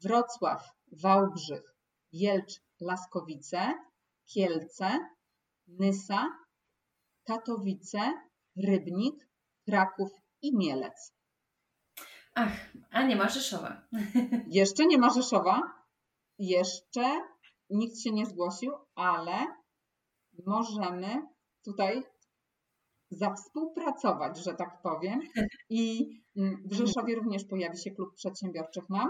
Wrocław, 0.01 0.69
Wałbrzych, 0.91 1.75
Wielcz, 2.13 2.53
Laskowice, 2.81 3.73
Kielce, 4.33 4.99
Nysa, 5.67 6.27
Katowice, 7.27 7.99
Rybnik, 8.67 9.29
Kraków 9.65 10.09
i 10.41 10.57
Mielec. 10.57 11.13
Ach, 12.35 12.51
a 12.91 13.03
nie 13.03 13.15
ma 13.15 13.29
Rzeszowa. 13.29 13.87
Jeszcze 14.59 14.85
nie 14.85 14.97
ma 14.97 15.09
Rzeszowa. 15.09 15.61
Jeszcze 16.39 17.21
nikt 17.69 17.99
się 17.99 18.11
nie 18.11 18.25
zgłosił, 18.25 18.71
ale 18.95 19.45
możemy 20.45 21.27
tutaj 21.65 22.03
zawspółpracować, 23.11 24.37
że 24.37 24.53
tak 24.53 24.81
powiem. 24.81 25.19
I 25.69 26.09
mm, 26.37 26.63
w 26.65 26.73
Rzeszowie 26.73 27.15
również 27.15 27.45
pojawi 27.45 27.77
się 27.77 27.91
klub 27.91 28.15
przedsiębiorczych 28.15 28.83
mam. 28.89 29.09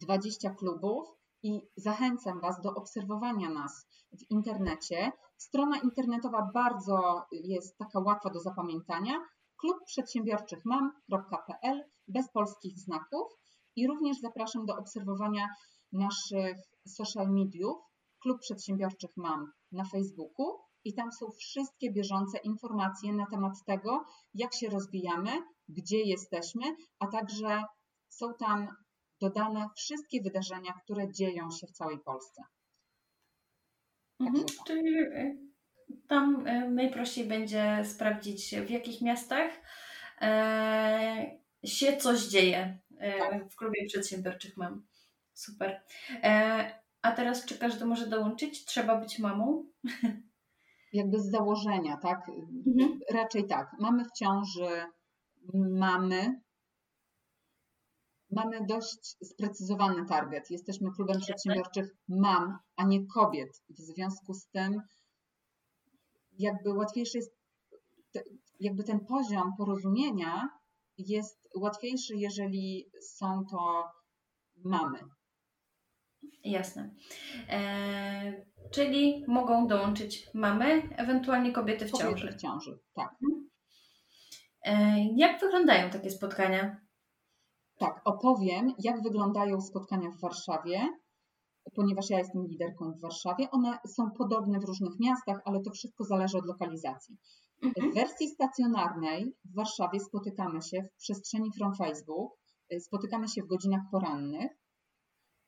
20 0.00 0.50
klubów 0.50 1.08
i 1.42 1.60
zachęcam 1.76 2.40
Was 2.40 2.60
do 2.60 2.74
obserwowania 2.74 3.50
nas 3.50 3.86
w 4.12 4.30
internecie. 4.30 5.12
Strona 5.36 5.78
internetowa 5.78 6.50
bardzo 6.54 7.22
jest 7.32 7.78
taka 7.78 8.00
łatwa 8.00 8.30
do 8.30 8.40
zapamiętania. 8.40 9.20
Klub 9.56 9.76
przedsiębiorczych 9.86 10.64
mam.pl 10.64 11.84
bez 12.08 12.30
polskich 12.32 12.78
znaków 12.78 13.32
i 13.76 13.86
również 13.86 14.20
zapraszam 14.20 14.66
do 14.66 14.76
obserwowania 14.76 15.48
naszych 15.92 16.56
social 16.86 17.28
mediów. 17.28 17.76
Klub 18.22 18.40
Przedsiębiorczych 18.40 19.10
mam 19.16 19.52
na 19.72 19.84
Facebooku 19.84 20.58
i 20.84 20.94
tam 20.94 21.12
są 21.12 21.30
wszystkie 21.30 21.92
bieżące 21.92 22.38
informacje 22.38 23.12
na 23.12 23.26
temat 23.26 23.52
tego, 23.66 24.04
jak 24.34 24.54
się 24.54 24.68
rozwijamy, 24.68 25.30
gdzie 25.68 26.02
jesteśmy, 26.02 26.64
a 26.98 27.06
także 27.06 27.62
są 28.08 28.34
tam 28.34 28.68
dodane 29.20 29.66
wszystkie 29.76 30.22
wydarzenia, 30.22 30.72
które 30.84 31.12
dzieją 31.12 31.50
się 31.50 31.66
w 31.66 31.72
całej 31.72 31.98
Polsce. 31.98 32.42
Mhm, 34.20 34.44
czyli 34.66 34.98
y, 34.98 35.38
tam 36.08 36.46
y, 36.46 36.70
najprościej 36.70 37.24
będzie 37.24 37.82
sprawdzić, 37.84 38.54
w 38.66 38.70
jakich 38.70 39.02
miastach 39.02 39.50
e, 40.20 41.38
się 41.64 41.96
coś 41.96 42.20
dzieje 42.20 42.78
e, 42.98 43.18
tak. 43.18 43.48
w 43.50 43.56
klubie 43.56 43.86
przedsiębiorczych 43.86 44.56
mam. 44.56 44.86
Super. 45.34 45.82
E, 46.22 46.80
a 47.02 47.12
teraz 47.12 47.44
czy 47.44 47.58
każdy 47.58 47.84
może 47.84 48.06
dołączyć? 48.06 48.64
Trzeba 48.64 48.96
być 48.96 49.18
mamą? 49.18 49.64
Jakby 50.92 51.20
z 51.20 51.30
założenia, 51.30 51.96
tak? 51.96 52.28
Mhm. 52.66 52.98
Raczej 53.12 53.46
tak. 53.46 53.70
Mamy 53.80 54.04
w 54.04 54.12
ciąży 54.18 54.84
mamy, 55.54 56.40
mamy 58.30 58.66
dość 58.66 59.16
sprecyzowany 59.22 60.06
target. 60.06 60.50
Jesteśmy 60.50 60.90
klubem 60.96 61.20
przedsiębiorczych 61.20 61.88
mam, 62.08 62.58
a 62.76 62.84
nie 62.84 63.06
kobiet. 63.06 63.62
W 63.68 63.78
związku 63.78 64.34
z 64.34 64.48
tym 64.48 64.82
jakby 66.38 66.72
łatwiejsze 66.72 67.18
jest 67.18 67.38
jakby 68.60 68.84
ten 68.84 69.00
poziom 69.06 69.52
porozumienia 69.58 70.48
jest 70.98 71.48
łatwiejszy, 71.56 72.16
jeżeli 72.16 72.90
są 73.00 73.44
to 73.50 73.84
mamy. 74.64 74.98
Jasne. 76.44 76.94
E, 77.48 78.46
czyli 78.70 79.24
mogą 79.28 79.66
dołączyć 79.66 80.30
mamy, 80.34 80.82
ewentualnie 80.96 81.52
kobiety 81.52 81.86
w 81.86 81.90
kobiety 81.90 82.20
ciąży. 82.20 82.32
w 82.32 82.40
ciąży, 82.40 82.78
tak. 82.94 83.16
E, 84.64 85.04
jak 85.16 85.40
wyglądają 85.40 85.90
takie 85.90 86.10
spotkania? 86.10 86.76
Tak, 87.78 88.00
opowiem, 88.04 88.74
jak 88.78 89.02
wyglądają 89.02 89.60
spotkania 89.60 90.10
w 90.10 90.20
Warszawie, 90.20 90.88
ponieważ 91.74 92.10
ja 92.10 92.18
jestem 92.18 92.46
liderką 92.46 92.92
w 92.92 93.00
Warszawie. 93.00 93.50
One 93.50 93.78
są 93.86 94.10
podobne 94.18 94.60
w 94.60 94.64
różnych 94.64 95.00
miastach, 95.00 95.40
ale 95.44 95.60
to 95.62 95.70
wszystko 95.70 96.04
zależy 96.04 96.38
od 96.38 96.46
lokalizacji. 96.46 97.16
Mhm. 97.62 97.90
W 97.90 97.94
wersji 97.94 98.28
stacjonarnej 98.28 99.34
w 99.44 99.54
Warszawie 99.54 100.00
spotykamy 100.00 100.62
się 100.62 100.82
w 100.82 100.96
przestrzeni 100.96 101.50
From 101.58 101.74
Facebook, 101.74 102.32
y, 102.72 102.80
spotykamy 102.80 103.28
się 103.28 103.42
w 103.42 103.46
godzinach 103.46 103.82
porannych. 103.90 104.52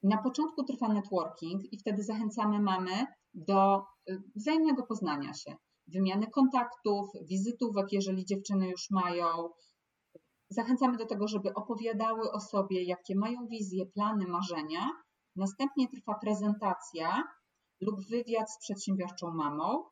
Na 0.02 0.22
początku 0.22 0.64
trwa 0.64 0.88
networking 0.88 1.72
i 1.72 1.78
wtedy 1.78 2.02
zachęcamy 2.02 2.60
mamy 2.60 3.06
do 3.34 3.84
y, 4.10 4.22
wzajemnego 4.36 4.86
poznania 4.86 5.34
się, 5.34 5.56
wymiany 5.86 6.26
kontaktów, 6.26 7.10
wizytówek, 7.22 7.86
jeżeli 7.92 8.24
dziewczyny 8.24 8.68
już 8.68 8.90
mają. 8.90 9.26
Zachęcamy 10.50 10.96
do 10.96 11.06
tego, 11.06 11.28
żeby 11.28 11.54
opowiadały 11.54 12.32
o 12.32 12.40
sobie, 12.40 12.84
jakie 12.84 13.14
mają 13.16 13.46
wizje, 13.46 13.86
plany, 13.86 14.26
marzenia. 14.26 14.90
Następnie 15.36 15.88
trwa 15.88 16.14
prezentacja 16.14 17.22
lub 17.80 18.00
wywiad 18.10 18.52
z 18.52 18.58
przedsiębiorczą 18.58 19.30
mamą, 19.30 19.84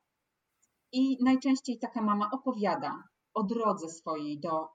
i 0.92 1.24
najczęściej 1.24 1.78
taka 1.78 2.02
mama 2.02 2.30
opowiada 2.32 3.02
o 3.34 3.42
drodze 3.42 3.88
swojej 3.88 4.40
do, 4.40 4.68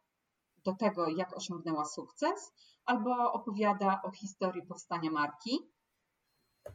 do 0.65 0.75
tego, 0.75 1.07
jak 1.07 1.37
osiągnęła 1.37 1.85
sukces, 1.85 2.51
albo 2.85 3.33
opowiada 3.33 4.01
o 4.03 4.11
historii 4.11 4.67
powstania 4.67 5.11
marki. 5.11 5.59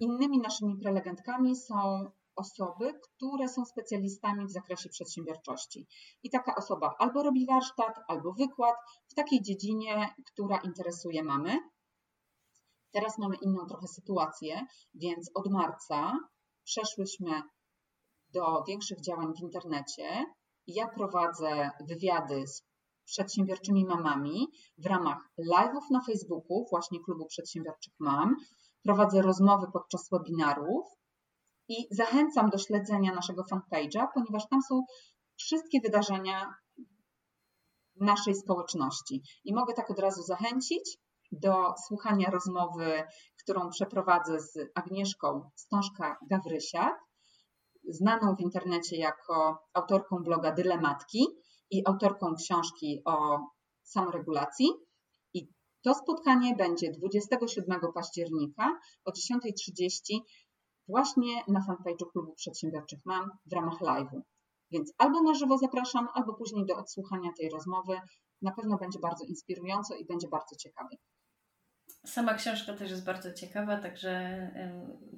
Innymi 0.00 0.38
naszymi 0.38 0.76
prelegentkami 0.76 1.56
są 1.56 2.10
osoby, 2.36 2.94
które 3.02 3.48
są 3.48 3.64
specjalistami 3.64 4.46
w 4.46 4.50
zakresie 4.50 4.88
przedsiębiorczości. 4.88 5.86
I 6.22 6.30
taka 6.30 6.54
osoba 6.54 6.94
albo 6.98 7.22
robi 7.22 7.46
warsztat, 7.46 8.00
albo 8.08 8.32
wykład 8.32 8.76
w 9.08 9.14
takiej 9.14 9.42
dziedzinie, 9.42 10.14
która 10.26 10.58
interesuje 10.58 11.22
mamy. 11.22 11.58
Teraz 12.90 13.18
mamy 13.18 13.36
inną 13.36 13.66
trochę 13.66 13.86
sytuację, 13.86 14.66
więc 14.94 15.30
od 15.34 15.50
marca 15.50 16.12
przeszłyśmy 16.64 17.42
do 18.34 18.64
większych 18.68 19.00
działań 19.00 19.32
w 19.34 19.42
internecie. 19.42 20.24
Ja 20.66 20.88
prowadzę 20.88 21.70
wywiady 21.80 22.46
z 22.46 22.62
przedsiębiorczymi 23.08 23.84
mamami 23.84 24.46
w 24.78 24.86
ramach 24.86 25.18
live'ów 25.38 25.90
na 25.90 26.00
Facebooku, 26.00 26.66
właśnie 26.70 26.98
Klubu 27.04 27.26
Przedsiębiorczych 27.26 27.94
Mam. 27.98 28.36
Prowadzę 28.84 29.22
rozmowy 29.22 29.66
podczas 29.72 30.08
webinarów 30.12 30.86
i 31.68 31.86
zachęcam 31.90 32.50
do 32.50 32.58
śledzenia 32.58 33.14
naszego 33.14 33.42
fanpage'a, 33.42 34.06
ponieważ 34.14 34.48
tam 34.50 34.62
są 34.62 34.82
wszystkie 35.36 35.80
wydarzenia 35.80 36.54
naszej 38.00 38.34
społeczności. 38.34 39.22
I 39.44 39.54
mogę 39.54 39.74
tak 39.74 39.90
od 39.90 39.98
razu 39.98 40.22
zachęcić 40.22 40.98
do 41.32 41.74
słuchania 41.86 42.30
rozmowy, 42.30 43.02
którą 43.42 43.70
przeprowadzę 43.70 44.40
z 44.40 44.58
Agnieszką 44.74 45.50
Stążka-Gawrysiak 45.56 46.94
znaną 47.88 48.36
w 48.36 48.40
internecie 48.40 48.96
jako 48.96 49.58
autorką 49.74 50.16
bloga 50.16 50.52
Dylematki 50.52 51.26
i 51.70 51.82
autorką 51.86 52.34
książki 52.34 53.02
o 53.04 53.38
samoregulacji. 53.82 54.68
I 55.34 55.48
to 55.82 55.94
spotkanie 55.94 56.56
będzie 56.56 56.92
27 56.92 57.80
października 57.94 58.78
o 59.04 59.10
10.30 59.10 60.18
właśnie 60.88 61.42
na 61.48 61.60
fanpage'u 61.60 62.10
Klubu 62.12 62.34
Przedsiębiorczych 62.34 62.98
Mam 63.04 63.30
w 63.46 63.52
ramach 63.52 63.80
live'u. 63.80 64.20
Więc 64.70 64.92
albo 64.98 65.22
na 65.22 65.34
żywo 65.34 65.58
zapraszam, 65.58 66.08
albo 66.14 66.34
później 66.34 66.66
do 66.66 66.76
odsłuchania 66.76 67.30
tej 67.38 67.50
rozmowy. 67.50 68.00
Na 68.42 68.52
pewno 68.52 68.78
będzie 68.78 68.98
bardzo 68.98 69.24
inspirująco 69.24 69.94
i 69.94 70.06
będzie 70.06 70.28
bardzo 70.28 70.56
ciekawie. 70.56 70.96
Sama 72.06 72.34
książka 72.34 72.74
też 72.74 72.90
jest 72.90 73.04
bardzo 73.04 73.32
ciekawa, 73.32 73.76
także 73.76 74.38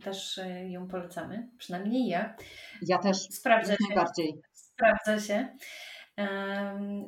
też 0.04 0.40
ją 0.68 0.88
polecamy, 0.88 1.50
przynajmniej 1.58 2.06
ja. 2.06 2.36
Ja 2.82 2.98
też. 2.98 3.28
Sprawdza 3.30 3.72
się. 3.72 3.78
Najbardziej. 3.88 4.40
Sprawdza 4.52 5.20
się. 5.20 5.56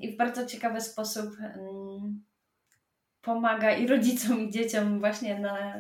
I 0.01 0.13
w 0.13 0.17
bardzo 0.17 0.47
ciekawy 0.47 0.81
sposób 0.81 1.37
pomaga 3.23 3.71
i 3.71 3.87
rodzicom, 3.87 4.41
i 4.41 4.51
dzieciom 4.51 5.01
właśnie 5.01 5.39
na. 5.39 5.75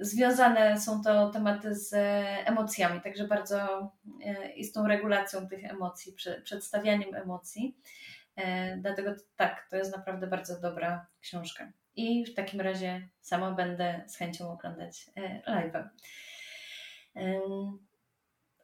Związane 0.00 0.80
są 0.80 1.02
to 1.02 1.30
tematy 1.30 1.74
z 1.74 1.94
emocjami, 2.48 3.00
także 3.00 3.24
bardzo 3.28 3.90
e, 4.24 4.52
i 4.52 4.64
z 4.64 4.72
tą 4.72 4.86
regulacją 4.86 5.48
tych 5.48 5.64
emocji, 5.64 6.14
przedstawianiem 6.44 7.14
emocji. 7.14 7.76
E, 8.36 8.76
dlatego 8.76 9.14
tak, 9.36 9.66
to 9.70 9.76
jest 9.76 9.96
naprawdę 9.96 10.26
bardzo 10.26 10.60
dobra 10.60 11.06
książka. 11.20 11.72
I 11.96 12.24
w 12.24 12.34
takim 12.34 12.60
razie 12.60 13.08
sama 13.20 13.50
będę 13.50 14.04
z 14.06 14.16
chęcią 14.16 14.52
oglądać 14.52 15.10
e, 15.16 15.42
live'a. 15.42 15.88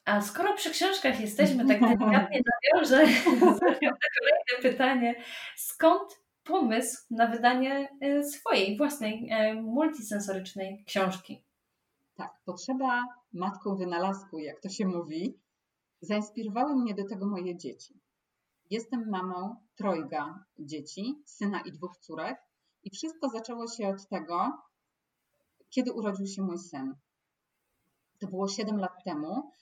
A 0.04 0.20
skoro 0.20 0.54
przy 0.54 0.70
książkach 0.70 1.20
jesteśmy, 1.20 1.66
tak 1.66 1.80
delikatnie 1.80 2.40
nawiążę 2.74 3.04
kolejne 4.18 4.62
pytanie. 4.62 5.24
Skąd 5.56 6.22
pomysł 6.44 7.02
na 7.10 7.26
wydanie 7.26 7.88
e, 8.00 8.24
swojej 8.24 8.76
własnej 8.76 9.30
multisensorycznej 9.62 10.84
książki? 10.84 11.44
Tak, 12.14 12.30
potrzeba 12.44 13.04
matką 13.32 13.76
wynalazku, 13.76 14.38
jak 14.38 14.60
to 14.60 14.68
się 14.68 14.86
mówi. 14.86 15.38
Zainspirowały 16.00 16.76
mnie 16.76 16.94
do 16.94 17.08
tego 17.08 17.26
moje 17.26 17.56
dzieci. 17.56 18.00
Jestem 18.70 19.10
mamą 19.10 19.56
trojga 19.76 20.44
dzieci, 20.58 21.22
syna 21.24 21.60
i 21.60 21.72
dwóch 21.72 21.96
córek. 21.96 22.38
I 22.84 22.90
wszystko 22.90 23.28
zaczęło 23.28 23.68
się 23.68 23.88
od 23.88 24.08
tego, 24.08 24.52
kiedy 25.70 25.92
urodził 25.92 26.26
się 26.26 26.42
mój 26.42 26.58
syn. 26.58 26.94
To 28.18 28.26
było 28.26 28.48
7 28.48 28.76
lat 28.76 29.04
temu. 29.04 29.52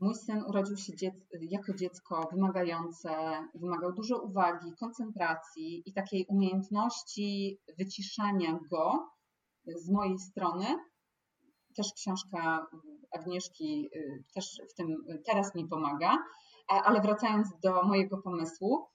Mój 0.00 0.14
syn 0.14 0.44
urodził 0.48 0.76
się 0.76 0.96
dziec 0.96 1.14
jako 1.40 1.74
dziecko 1.74 2.28
wymagające, 2.32 3.10
wymagał 3.54 3.92
dużo 3.92 4.22
uwagi, 4.22 4.72
koncentracji 4.80 5.82
i 5.86 5.92
takiej 5.92 6.26
umiejętności 6.28 7.58
wyciszania 7.78 8.58
go 8.70 9.08
z 9.66 9.90
mojej 9.90 10.18
strony. 10.18 10.66
Też 11.76 11.92
książka 11.96 12.66
Agnieszki 13.10 13.90
y, 13.96 14.24
też 14.34 14.60
w 14.70 14.74
tym 14.74 14.96
teraz 15.24 15.54
mi 15.54 15.68
pomaga. 15.68 16.16
Ale 16.68 17.00
wracając 17.00 17.48
do 17.62 17.82
mojego 17.82 18.18
pomysłu, 18.18 18.86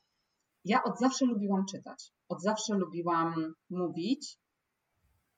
ja 0.66 0.84
od 0.84 1.00
zawsze 1.00 1.26
lubiłam 1.26 1.66
czytać, 1.66 2.12
od 2.30 2.42
zawsze 2.42 2.76
lubiłam 2.76 3.54
mówić 3.70 4.38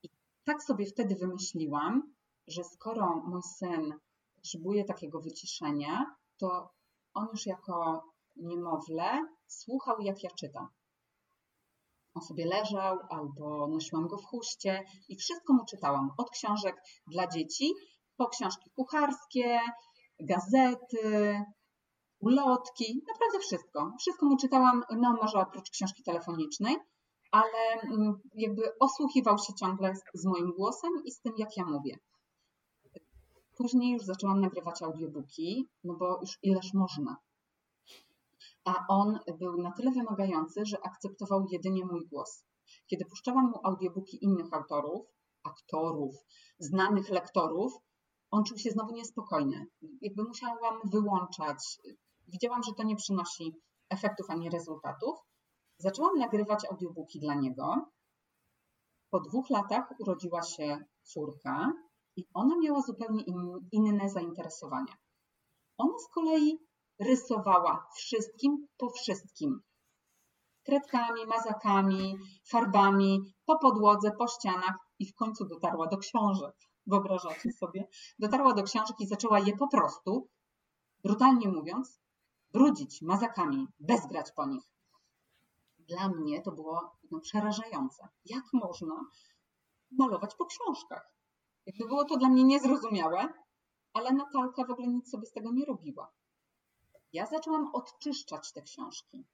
i 0.04 0.10
tak 0.44 0.64
sobie 0.64 0.86
wtedy 0.86 1.16
wymyśliłam, 1.16 2.14
że 2.48 2.64
skoro 2.64 3.24
mój 3.28 3.42
syn 3.58 3.94
potrzebuje 4.44 4.86
takiego 4.86 5.20
wyciszenia, 5.22 6.06
to 6.38 6.70
on 7.14 7.28
już 7.32 7.46
jako 7.46 8.04
niemowlę 8.36 9.26
słuchał, 9.48 10.00
jak 10.00 10.24
ja 10.24 10.30
czytam. 10.40 10.68
On 12.16 12.24
sobie 12.24 12.46
leżał 12.46 13.00
albo 13.10 13.68
nosiłam 13.68 14.08
go 14.08 14.18
w 14.18 14.26
chuście 14.26 14.84
i 15.10 15.16
wszystko 15.16 15.54
mu 15.54 15.66
czytałam. 15.66 16.12
Od 16.18 16.30
książek 16.30 16.76
dla 17.08 17.28
dzieci 17.28 17.74
po 18.18 18.28
książki 18.28 18.70
kucharskie, 18.76 19.60
gazety, 20.20 21.42
ulotki, 22.20 23.04
naprawdę 23.08 23.40
wszystko. 23.40 23.92
Wszystko 24.00 24.26
mu 24.26 24.38
czytałam, 24.38 24.84
no 24.98 25.14
może 25.22 25.40
oprócz 25.40 25.70
książki 25.70 26.04
telefonicznej, 26.04 26.76
ale 27.32 27.82
mm, 27.84 28.14
jakby 28.36 28.62
osłuchiwał 28.80 29.38
się 29.38 29.54
ciągle 29.54 29.94
z 30.14 30.26
moim 30.26 30.52
głosem 30.52 30.92
i 31.06 31.12
z 31.12 31.22
tym, 31.22 31.34
jak 31.38 31.58
ja 31.58 31.66
mówię. 31.66 31.98
Później 33.56 33.94
już 33.94 34.04
zaczęłam 34.04 34.42
nagrywać 34.42 34.82
audiobooki, 34.82 35.70
no 35.84 35.94
bo 35.94 36.20
już 36.22 36.40
ileż 36.44 36.74
można. 36.74 37.18
A 38.66 38.86
on 38.90 39.20
był 39.40 39.62
na 39.62 39.72
tyle 39.72 39.92
wymagający, 39.92 40.66
że 40.66 40.78
akceptował 40.86 41.46
jedynie 41.52 41.86
mój 41.86 42.08
głos. 42.08 42.46
Kiedy 42.88 43.06
puszczałam 43.06 43.46
mu 43.46 43.60
audiobooki 43.64 44.26
innych 44.26 44.54
autorów, 44.54 45.06
aktorów, 45.44 46.16
znanych 46.60 47.10
lektorów, 47.10 47.74
on 48.32 48.44
czuł 48.44 48.58
się 48.58 48.72
znowu 48.72 48.92
niespokojny. 48.92 49.66
Jakby 50.02 50.24
musiałam 50.24 50.80
wyłączać 50.84 51.78
widziałam, 52.28 52.64
że 52.64 52.74
to 52.74 52.84
nie 52.84 52.96
przynosi 52.96 53.56
efektów 53.90 54.30
ani 54.30 54.50
rezultatów. 54.50 55.20
Zaczęłam 55.78 56.18
nagrywać 56.18 56.66
audiobooki 56.66 57.20
dla 57.20 57.36
niego. 57.36 57.86
Po 59.10 59.20
dwóch 59.20 59.50
latach 59.50 60.00
urodziła 60.00 60.42
się 60.44 60.86
córka 61.04 61.74
i 62.16 62.28
ona 62.34 62.56
miała 62.58 62.82
zupełnie 62.82 63.24
in, 63.24 63.60
inne 63.72 64.10
zainteresowania. 64.10 64.94
Ona 65.78 66.00
z 66.00 66.08
kolei 66.08 66.60
rysowała 67.00 67.88
wszystkim 67.96 68.68
po 68.78 68.90
wszystkim. 68.90 69.62
Kredkami, 70.64 71.26
mazakami, 71.26 72.18
farbami, 72.50 73.20
po 73.46 73.60
podłodze, 73.60 74.12
po 74.12 74.28
ścianach 74.28 74.76
i 75.00 75.06
w 75.06 75.16
końcu 75.16 75.46
dotarła 75.46 75.88
do 75.88 75.98
książek. 75.98 76.56
Wyobrażacie 76.88 77.52
sobie? 77.52 77.88
Dotarła 78.20 78.54
do 78.54 78.64
książek 78.64 78.96
i 79.00 79.08
zaczęła 79.08 79.40
je 79.40 79.58
po 79.58 79.68
prostu, 79.68 80.28
brutalnie 81.04 81.48
mówiąc, 81.48 82.00
brudzić 82.54 83.02
mazakami, 83.02 83.68
bezgrać 83.80 84.32
po 84.32 84.46
nich. 84.46 84.64
Dla 85.80 86.10
mnie 86.10 86.42
to 86.42 86.52
było 86.52 86.92
no, 87.12 87.20
przerażające. 87.20 88.08
Jak 88.26 88.44
można 88.54 88.96
malować 89.92 90.36
po 90.36 90.46
książkach? 90.46 91.14
Jakby 91.66 91.88
było 91.88 92.06
to 92.06 92.18
dla 92.18 92.30
mnie 92.30 92.44
niezrozumiałe, 92.44 93.34
ale 93.94 94.14
Natalka 94.14 94.66
w 94.66 94.72
ogóle 94.72 94.88
nic 94.88 95.10
sobie 95.10 95.26
z 95.26 95.32
tego 95.32 95.52
nie 95.52 95.66
robiła. 95.66 96.12
Ja 97.14 97.26
zaczęłam 97.26 97.70
odczyszczać 97.74 98.52
te 98.52 98.62
książki. 98.62 99.26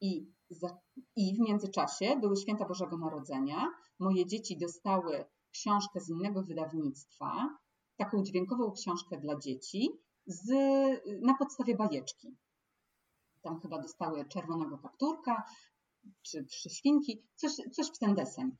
I, 0.00 0.32
za, 0.50 0.78
I 1.16 1.36
w 1.36 1.40
międzyczasie 1.40 2.16
były 2.20 2.36
święta 2.36 2.64
Bożego 2.64 2.98
Narodzenia. 2.98 3.68
Moje 3.98 4.26
dzieci 4.26 4.58
dostały 4.58 5.24
książkę 5.50 6.00
z 6.00 6.08
innego 6.08 6.42
wydawnictwa, 6.42 7.58
taką 7.96 8.22
dźwiękową 8.22 8.72
książkę 8.72 9.20
dla 9.20 9.38
dzieci 9.38 9.90
z, 10.26 10.50
na 11.22 11.34
podstawie 11.38 11.76
bajeczki. 11.76 12.36
Tam 13.42 13.60
chyba 13.60 13.82
dostały 13.82 14.24
czerwonego 14.28 14.78
kapturka 14.78 15.42
czy 16.22 16.44
trzy 16.44 16.70
świnki, 16.70 17.22
coś, 17.34 17.52
coś 17.72 17.88
w 17.88 17.98
ten 17.98 18.14
deseń. 18.14 18.56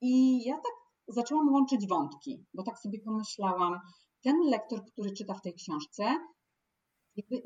I 0.00 0.44
ja 0.44 0.56
tak 0.56 0.83
zaczęłam 1.08 1.52
łączyć 1.52 1.88
wątki, 1.88 2.46
bo 2.54 2.62
tak 2.62 2.78
sobie 2.78 3.00
pomyślałam, 3.00 3.80
ten 4.22 4.36
lektor, 4.50 4.84
który 4.92 5.12
czyta 5.12 5.34
w 5.34 5.42
tej 5.42 5.54
książce, 5.54 6.04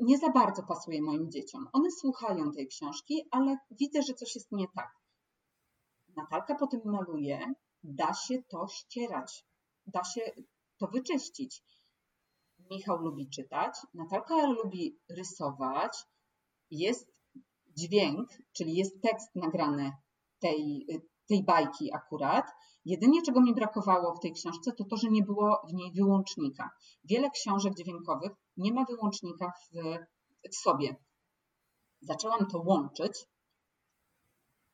nie 0.01 0.17
za 0.17 0.29
bardzo 0.29 0.63
pasuje 0.63 1.01
moim 1.01 1.31
dzieciom. 1.31 1.67
One 1.73 1.91
słuchają 1.91 2.51
tej 2.51 2.67
książki, 2.67 3.27
ale 3.31 3.57
widzę, 3.71 4.01
że 4.01 4.13
coś 4.13 4.35
jest 4.35 4.51
nie 4.51 4.65
tak. 4.75 4.89
Natalka 6.15 6.55
po 6.55 6.67
tym 6.67 6.81
maluje, 6.85 7.53
da 7.83 8.13
się 8.13 8.43
to 8.43 8.67
ścierać, 8.67 9.45
da 9.87 10.03
się 10.03 10.21
to 10.77 10.87
wyczyścić. 10.87 11.63
Michał 12.71 12.97
lubi 12.97 13.29
czytać, 13.29 13.73
Natalka 13.93 14.45
lubi 14.45 14.99
rysować, 15.09 15.97
jest 16.71 17.11
dźwięk, 17.67 18.29
czyli 18.53 18.75
jest 18.75 19.01
tekst 19.01 19.35
nagrany 19.35 19.91
tej, 20.39 20.87
tej 21.27 21.43
bajki 21.43 21.93
akurat. 21.93 22.45
Jedynie 22.85 23.21
czego 23.21 23.41
mi 23.41 23.53
brakowało 23.53 24.15
w 24.15 24.19
tej 24.19 24.33
książce, 24.33 24.71
to 24.71 24.83
to, 24.83 24.97
że 24.97 25.09
nie 25.09 25.23
było 25.23 25.61
w 25.69 25.73
niej 25.73 25.91
wyłącznika. 25.93 26.69
Wiele 27.03 27.29
książek 27.29 27.73
dźwiękowych 27.73 28.31
nie 28.57 28.73
ma 28.73 28.85
wyłącznika 28.85 29.51
w, 29.71 29.97
w 30.51 30.55
sobie. 30.55 30.95
Zaczęłam 32.01 32.47
to 32.47 32.59
łączyć 32.59 33.25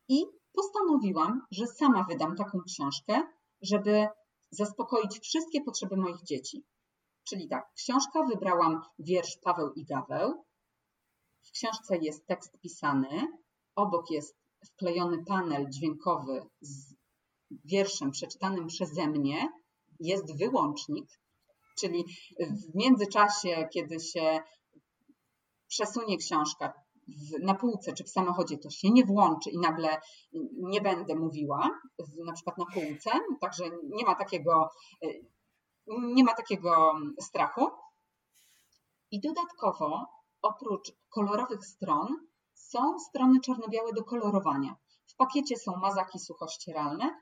i 0.08 0.26
postanowiłam, 0.54 1.42
że 1.52 1.68
sama 1.68 2.04
wydam 2.10 2.36
taką 2.36 2.60
książkę, 2.68 3.22
żeby 3.62 4.08
zaspokoić 4.52 5.20
wszystkie 5.20 5.62
potrzeby 5.62 5.98
moich 5.98 6.24
dzieci. 6.24 6.66
Czyli 7.30 7.48
tak, 7.48 7.74
książka 7.74 8.24
wybrałam 8.24 8.82
wiersz 9.00 9.38
Paweł 9.44 9.74
i 9.76 9.86
Gaweł. 9.86 10.46
W 11.44 11.52
książce 11.52 11.98
jest 11.98 12.26
tekst 12.28 12.60
pisany, 12.60 13.28
obok 13.76 14.12
jest 14.12 14.38
wklejony 14.66 15.24
panel 15.26 15.70
dźwiękowy 15.70 16.42
z 16.62 16.96
wierszem 17.66 18.12
przeczytanym 18.12 18.68
przeze 18.68 19.08
mnie, 19.08 19.50
jest 20.00 20.38
wyłącznik, 20.38 21.06
czyli 21.80 22.06
w 22.40 22.76
międzyczasie, 22.76 23.68
kiedy 23.74 24.00
się 24.00 24.40
przesunie 25.68 26.18
książka 26.18 26.74
na 27.42 27.56
półce 27.56 27.94
czy 27.94 28.04
w 28.04 28.10
samochodzie, 28.10 28.58
to 28.58 28.70
się 28.70 28.90
nie 28.90 29.06
włączy 29.06 29.50
i 29.50 29.58
nagle 29.58 30.02
nie 30.54 30.82
będę 30.82 31.16
mówiła, 31.16 31.70
na 32.26 32.34
przykład 32.34 32.58
na 32.58 32.66
półce, 32.66 33.12
także 33.42 33.64
nie 33.84 34.06
ma 34.06 34.16
takiego, 34.16 34.70
nie 35.88 36.24
ma 36.24 36.34
takiego 36.34 36.94
strachu. 37.22 37.68
I 39.12 39.22
dodatkowo, 39.22 40.06
oprócz 40.42 40.92
kolorowych 41.10 41.66
stron, 41.66 42.08
są 42.54 43.00
strony 43.00 43.40
czarno-białe 43.40 43.94
do 43.94 44.04
kolorowania. 44.04 44.76
W 45.08 45.16
pakiecie 45.16 45.58
są 45.58 45.76
mazaki 45.76 46.20
suchościeralne 46.20 47.20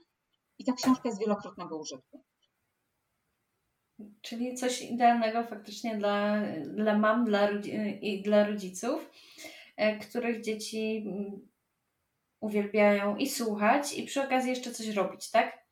i 0.63 0.65
ta 0.65 0.73
książka 0.73 1.09
jest 1.09 1.19
wielokrotnego 1.19 1.77
użytku. 1.77 2.23
Czyli 4.21 4.55
coś 4.55 4.81
idealnego 4.81 5.43
faktycznie 5.43 5.97
dla, 5.97 6.41
dla 6.75 6.97
mam 6.99 7.25
dla, 7.25 7.49
i 8.01 8.21
dla 8.21 8.47
rodziców, 8.47 9.09
e, 9.77 9.99
których 9.99 10.41
dzieci 10.41 11.03
mm, 11.07 11.49
uwielbiają 12.39 13.15
i 13.15 13.29
słuchać, 13.29 13.97
i 13.97 14.03
przy 14.03 14.23
okazji 14.23 14.49
jeszcze 14.49 14.71
coś 14.71 14.87
robić, 14.87 15.31
tak? 15.31 15.63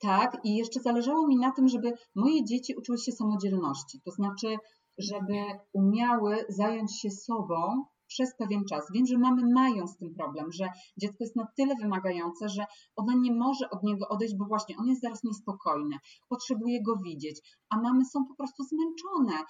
Tak, 0.00 0.36
i 0.44 0.56
jeszcze 0.56 0.80
zależało 0.80 1.26
mi 1.26 1.36
na 1.36 1.52
tym, 1.52 1.68
żeby 1.68 1.92
moje 2.14 2.44
dzieci 2.44 2.74
uczyły 2.76 2.98
się 2.98 3.12
samodzielności, 3.12 4.00
to 4.04 4.10
znaczy, 4.10 4.56
żeby 4.98 5.34
umiały 5.72 6.44
zająć 6.48 7.00
się 7.00 7.10
sobą 7.10 7.84
przez 8.06 8.36
pewien 8.36 8.64
czas. 8.64 8.84
Wiem, 8.94 9.06
że 9.06 9.18
mamy 9.18 9.42
mają 9.54 9.86
z 9.86 9.96
tym 9.96 10.14
problem, 10.14 10.52
że 10.52 10.68
dziecko 10.96 11.16
jest 11.20 11.36
na 11.36 11.46
tyle 11.56 11.74
wymagające, 11.82 12.48
że 12.48 12.64
ona 12.96 13.12
nie 13.14 13.34
może 13.34 13.70
od 13.70 13.82
niego 13.82 14.08
odejść, 14.08 14.34
bo 14.36 14.44
właśnie 14.44 14.76
on 14.78 14.86
jest 14.86 15.02
zaraz 15.02 15.24
niespokojny, 15.24 15.96
potrzebuje 16.28 16.82
go 16.82 16.96
widzieć, 16.96 17.40
a 17.70 17.80
mamy 17.80 18.04
są 18.04 18.26
po 18.26 18.34
prostu 18.34 18.62
zmęczone 18.62 19.44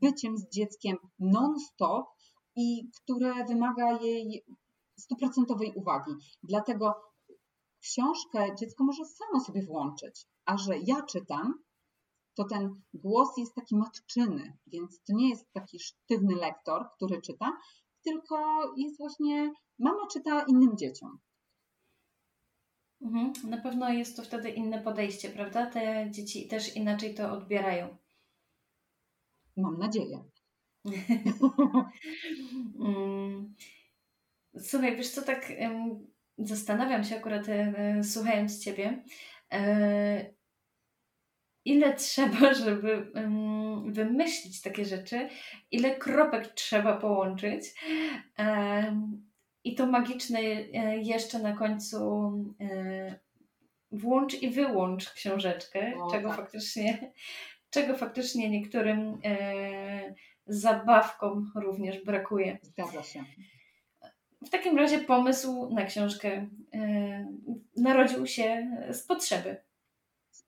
byciem 0.00 0.38
z 0.38 0.48
dzieckiem 0.48 0.96
non-stop 1.18 2.06
i 2.56 2.90
które 3.02 3.44
wymaga 3.44 3.92
jej 4.02 4.44
stuprocentowej 4.96 5.72
uwagi. 5.76 6.12
Dlatego 6.42 6.94
książkę 7.80 8.54
dziecko 8.58 8.84
może 8.84 9.04
samo 9.04 9.44
sobie 9.44 9.66
włączyć, 9.66 10.26
a 10.44 10.56
że 10.56 10.78
ja 10.78 11.02
czytam, 11.02 11.54
to 12.38 12.44
ten 12.44 12.82
głos 12.94 13.28
jest 13.38 13.54
taki 13.54 13.76
matczyny, 13.76 14.56
więc 14.66 15.02
to 15.02 15.12
nie 15.12 15.28
jest 15.28 15.52
taki 15.52 15.80
sztywny 15.80 16.34
lektor, 16.34 16.86
który 16.96 17.20
czyta, 17.22 17.52
tylko 18.04 18.36
jest 18.76 18.98
właśnie, 18.98 19.52
mama 19.78 20.06
czyta 20.12 20.44
innym 20.48 20.76
dzieciom. 20.76 21.18
Mhm. 23.02 23.32
Na 23.44 23.56
pewno 23.56 23.92
jest 23.92 24.16
to 24.16 24.22
wtedy 24.22 24.50
inne 24.50 24.82
podejście, 24.82 25.30
prawda? 25.30 25.66
Te 25.66 26.10
dzieci 26.10 26.48
też 26.48 26.76
inaczej 26.76 27.14
to 27.14 27.32
odbierają. 27.32 27.96
Mam 29.56 29.78
nadzieję. 29.78 30.24
Mm. 32.80 33.54
Słuchaj, 34.58 34.96
wiesz 34.96 35.10
co, 35.10 35.22
tak 35.22 35.52
zastanawiam 36.38 37.04
się 37.04 37.16
akurat 37.16 37.48
e, 37.48 38.04
słuchając 38.04 38.64
Ciebie, 38.64 39.04
e, 39.52 40.37
ile 41.68 41.94
trzeba, 41.94 42.54
żeby 42.64 43.12
wymyślić 43.86 44.62
takie 44.62 44.84
rzeczy, 44.84 45.28
ile 45.70 45.96
kropek 45.96 46.46
trzeba 46.46 46.96
połączyć. 46.96 47.64
I 49.64 49.74
to 49.74 49.86
magiczne 49.86 50.38
e, 50.40 50.98
jeszcze 50.98 51.38
na 51.38 51.52
końcu 51.52 51.98
e, 52.60 53.18
włącz 53.92 54.42
i 54.42 54.50
wyłącz 54.50 55.10
książeczkę, 55.12 55.92
o, 55.96 56.10
czego, 56.10 56.28
tak. 56.28 56.38
faktycznie, 56.38 57.12
czego 57.70 57.96
faktycznie 57.96 58.50
niektórym 58.50 59.18
e, 59.24 60.14
zabawkom 60.46 61.52
również 61.54 62.04
brakuje. 62.04 62.58
Zgadza 62.62 63.02
się. 63.02 63.24
W 64.46 64.50
takim 64.50 64.78
razie 64.78 64.98
pomysł 64.98 65.74
na 65.74 65.84
książkę 65.84 66.48
narodził 67.76 68.26
się 68.26 68.70
z 68.90 69.02
potrzeby 69.02 69.67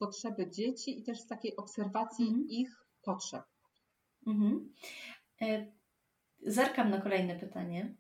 potrzeby 0.01 0.51
dzieci 0.51 1.01
i 1.01 1.03
też 1.03 1.21
z 1.21 1.27
takiej 1.27 1.57
obserwacji 1.57 2.29
mhm. 2.29 2.49
ich 2.49 2.85
potrzeb. 3.03 3.43
Mhm. 4.27 4.73
E, 5.43 5.67
zerkam 6.47 6.91
na 6.91 7.01
kolejne 7.01 7.39
pytanie. 7.39 7.95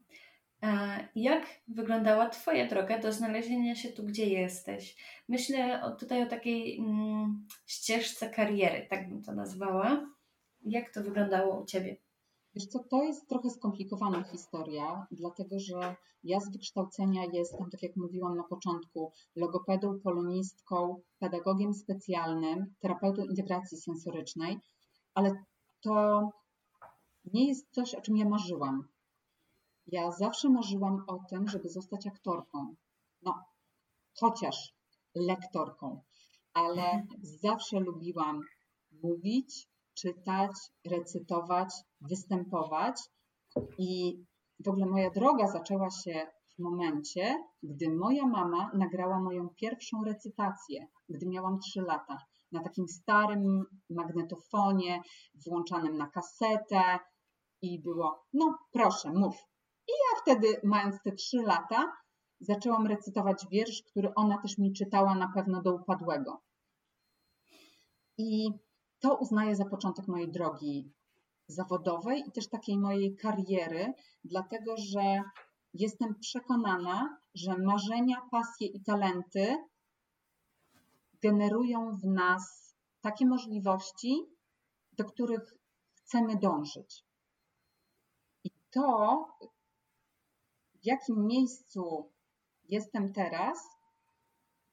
E, 0.63 1.09
jak 1.15 1.47
wyglądała 1.69 2.29
Twoja 2.29 2.67
droga 2.67 2.99
do 2.99 3.13
znalezienia 3.13 3.75
się 3.75 3.89
tu, 3.89 4.05
gdzie 4.05 4.27
jesteś? 4.27 4.97
Myślę 5.29 5.83
tutaj 5.99 6.23
o 6.23 6.27
takiej 6.27 6.79
mm, 6.79 7.47
ścieżce 7.67 8.31
kariery, 8.31 8.87
tak 8.91 9.09
bym 9.09 9.23
to 9.23 9.33
nazwała. 9.33 10.07
Jak 10.63 10.95
to 10.95 11.03
wyglądało 11.03 11.63
u 11.63 11.67
Ciebie? 11.67 11.97
Wiesz 12.55 12.67
co, 12.67 12.79
to 12.91 13.03
jest 13.03 13.29
trochę 13.29 13.51
skomplikowana 13.51 14.23
historia, 14.23 15.07
dlatego 15.11 15.59
że 15.59 15.97
ja 16.25 16.41
z 16.41 16.53
wykształcenia 16.53 17.25
jestem, 17.33 17.71
tak 17.71 17.83
jak 17.83 17.97
mówiłam 17.97 18.37
na 18.37 18.45
początku, 18.45 19.13
logopedą, 19.37 20.01
polonistką, 20.01 21.01
pedagogiem 21.19 21.75
specjalnym, 21.75 22.75
terapeutą 22.81 23.23
integracji 23.25 23.79
sensorycznej, 23.79 24.59
ale 25.15 25.45
to 25.81 26.23
nie 27.25 27.49
jest 27.49 27.71
coś, 27.71 27.95
o 27.95 28.01
czym 28.01 28.17
ja 28.17 28.29
marzyłam. 28.29 28.89
Ja 29.87 30.11
zawsze 30.11 30.49
marzyłam 30.49 31.05
o 31.07 31.19
tym, 31.31 31.49
żeby 31.49 31.69
zostać 31.69 32.07
aktorką. 32.07 32.75
No, 33.23 33.35
chociaż 34.21 34.75
lektorką, 35.15 36.01
ale 36.53 37.07
zawsze 37.23 37.81
lubiłam 37.81 38.41
mówić, 39.03 39.69
czytać, 39.95 40.53
recytować, 40.85 41.75
występować. 42.01 43.01
I 43.79 44.23
w 44.65 44.69
ogóle 44.69 44.87
moja 44.87 45.11
droga 45.11 45.47
zaczęła 45.47 45.91
się 45.91 46.27
w 46.57 46.63
momencie, 46.63 47.35
gdy 47.63 47.91
moja 47.91 48.27
mama 48.27 48.71
nagrała 48.75 49.21
moją 49.21 49.49
pierwszą 49.49 50.05
recytację, 50.05 50.87
gdy 51.09 51.27
miałam 51.27 51.59
3 51.59 51.81
lata, 51.81 52.19
na 52.53 52.63
takim 52.63 52.89
starym 52.89 53.65
magnetofonie, 53.91 55.03
włączanym 55.47 55.97
na 55.97 56.07
kasetę. 56.07 56.99
I 57.63 57.83
było, 57.83 58.27
no 58.33 58.59
proszę, 58.73 59.13
mów. 59.13 59.37
I 59.89 59.93
ja 59.93 60.21
wtedy, 60.23 60.61
mając 60.65 61.03
te 61.03 61.13
3 61.13 61.37
lata, 61.37 61.93
zaczęłam 62.41 62.87
recytować 62.87 63.47
wiersz, 63.51 63.83
który 63.83 64.15
ona 64.15 64.39
też 64.43 64.59
mi 64.59 64.73
czytała 64.73 65.15
na 65.15 65.33
pewno 65.35 65.63
do 65.63 65.75
upadłego. 65.75 66.43
I 68.19 68.51
to 69.01 69.17
uznaję 69.17 69.57
za 69.57 69.65
początek 69.65 70.09
mojej 70.09 70.31
drogi 70.31 70.93
zawodowej 71.51 72.25
i 72.29 72.33
też 72.33 72.49
takiej 72.49 72.79
mojej 72.79 73.17
kariery, 73.17 73.93
dlatego 74.25 74.75
że 74.77 75.23
jestem 75.75 76.15
przekonana, 76.21 77.19
że 77.35 77.59
marzenia, 77.59 78.17
pasje 78.31 78.67
i 78.67 78.83
talenty 78.83 79.57
generują 81.23 81.97
w 81.97 82.05
nas 82.05 82.75
takie 83.01 83.27
możliwości, 83.27 84.27
do 84.93 85.05
których 85.05 85.55
chcemy 85.95 86.37
dążyć. 86.37 87.05
I 88.45 88.51
to, 88.71 89.25
w 90.75 90.87
jakim 90.87 91.27
miejscu 91.27 92.11
jestem 92.69 93.13
teraz, 93.13 93.59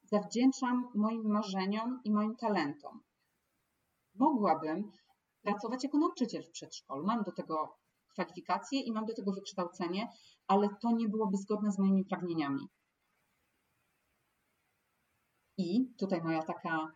zawdzięczam 0.03 0.89
moim 0.95 1.31
marzeniom 1.31 2.01
i 2.03 2.11
moim 2.11 2.35
talentom. 2.35 3.03
Mogłabym 4.15 4.91
pracować 5.47 5.83
jako 5.83 5.97
nauczyciel 5.97 6.43
w 6.43 6.51
przedszkolu. 6.51 7.05
Mam 7.05 7.23
do 7.23 7.31
tego 7.31 7.77
kwalifikacje 8.09 8.79
i 8.81 8.91
mam 8.91 9.05
do 9.05 9.13
tego 9.13 9.31
wykształcenie, 9.31 10.09
ale 10.47 10.69
to 10.81 10.91
nie 10.91 11.09
byłoby 11.09 11.37
zgodne 11.37 11.71
z 11.71 11.79
moimi 11.79 12.05
pragnieniami. 12.05 12.67
I 15.57 15.93
tutaj 15.97 16.21
moja 16.21 16.43
taka 16.43 16.91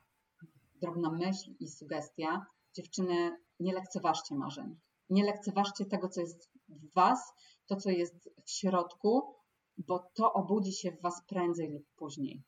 drobna 0.82 1.12
myśl 1.12 1.56
i 1.60 1.68
sugestia. 1.68 2.46
Dziewczyny, 2.74 3.38
nie 3.60 3.74
lekceważcie 3.74 4.36
marzeń. 4.36 4.80
Nie 5.10 5.24
lekceważcie 5.24 5.86
tego, 5.86 6.10
co 6.10 6.22
jest 6.22 6.52
w 6.70 6.94
Was, 6.94 7.34
to, 7.66 7.76
co 7.76 7.90
jest 7.90 8.30
w 8.46 8.52
środku, 8.52 9.36
bo 9.78 10.12
to 10.14 10.34
obudzi 10.34 10.74
się 10.74 10.92
w 10.92 11.02
Was 11.02 11.26
prędzej 11.28 11.72
lub 11.72 11.84
później. 11.96 12.44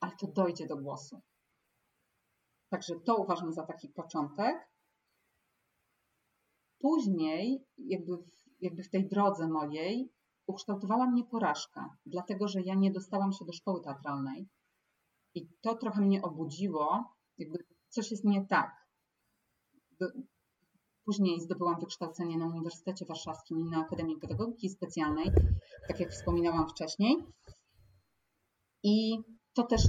Ale 0.00 0.12
to 0.20 0.26
dojdzie 0.26 0.66
do 0.66 0.76
głosu. 0.76 1.20
Także 2.68 3.00
to 3.00 3.16
uważam 3.16 3.52
za 3.52 3.66
taki 3.66 3.88
początek. 3.88 4.71
Później, 6.82 7.64
jakby 7.78 8.16
w, 8.16 8.30
jakby 8.60 8.82
w 8.82 8.90
tej 8.90 9.08
drodze 9.08 9.48
mojej, 9.48 10.12
ukształtowała 10.46 11.06
mnie 11.06 11.24
porażka, 11.24 11.96
dlatego 12.06 12.48
że 12.48 12.62
ja 12.62 12.74
nie 12.74 12.90
dostałam 12.90 13.32
się 13.32 13.44
do 13.44 13.52
szkoły 13.52 13.80
teatralnej. 13.80 14.48
I 15.34 15.48
to 15.60 15.74
trochę 15.74 16.00
mnie 16.00 16.22
obudziło, 16.22 17.04
jakby 17.38 17.58
coś 17.88 18.10
jest 18.10 18.24
nie 18.24 18.46
tak. 18.46 18.86
Później 21.04 21.40
zdobyłam 21.40 21.80
wykształcenie 21.80 22.38
na 22.38 22.46
Uniwersytecie 22.46 23.04
Warszawskim 23.04 23.60
i 23.60 23.64
na 23.64 23.80
Akademii 23.80 24.18
Pedagogiki 24.18 24.68
Specjalnej, 24.68 25.30
tak 25.88 26.00
jak 26.00 26.10
wspominałam 26.10 26.68
wcześniej. 26.68 27.16
I 28.82 29.18
to 29.54 29.62
też 29.62 29.82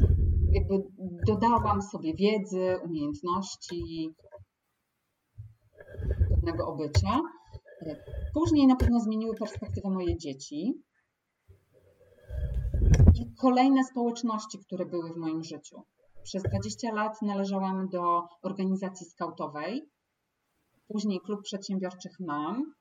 jakby 0.52 0.84
dodałam 1.28 1.82
sobie 1.82 2.16
wiedzy, 2.16 2.78
umiejętności, 2.84 4.10
pewnego 6.44 6.68
obycia. 6.68 7.22
Później 8.34 8.68
na 8.68 8.76
pewno 8.76 9.00
zmieniły 9.00 9.36
perspektywę 9.36 9.90
moje 9.90 10.18
dzieci 10.18 10.84
i 13.16 13.36
kolejne 13.36 13.84
społeczności, 13.84 14.60
które 14.60 14.86
były 14.86 15.14
w 15.14 15.18
moim 15.18 15.44
życiu. 15.44 15.84
Przez 16.24 16.44
20 16.44 16.94
lat 16.94 17.22
należałam 17.22 17.90
do 17.90 18.28
organizacji 18.42 19.06
skautowej, 19.06 19.90
później 20.88 21.20
Klub 21.22 21.42
Przedsiębiorczych 21.42 22.20
Mam, 22.20 22.74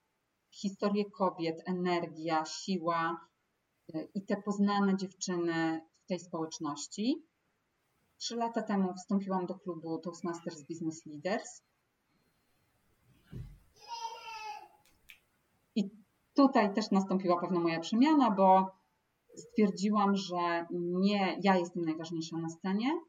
historię 0.50 1.04
kobiet, 1.10 1.62
energia, 1.66 2.44
siła 2.44 3.16
y, 3.94 4.08
i 4.14 4.26
te 4.26 4.42
poznane 4.42 4.96
dziewczyny 4.96 5.80
w 6.04 6.06
tej 6.06 6.20
społeczności. 6.20 7.26
Trzy 8.16 8.36
lata 8.36 8.62
temu 8.62 8.94
wstąpiłam 8.94 9.46
do 9.46 9.54
klubu 9.54 9.98
Toastmasters 9.98 10.62
Business 10.62 11.06
Leaders. 11.06 11.62
I 15.74 15.90
tutaj 16.34 16.74
też 16.74 16.90
nastąpiła 16.90 17.40
pewna 17.40 17.60
moja 17.60 17.80
przemiana, 17.80 18.30
bo 18.30 18.70
stwierdziłam, 19.36 20.16
że 20.16 20.66
nie 20.72 21.38
ja 21.42 21.56
jestem 21.56 21.84
najważniejsza 21.84 22.36
na 22.36 22.48
scenie, 22.48 23.00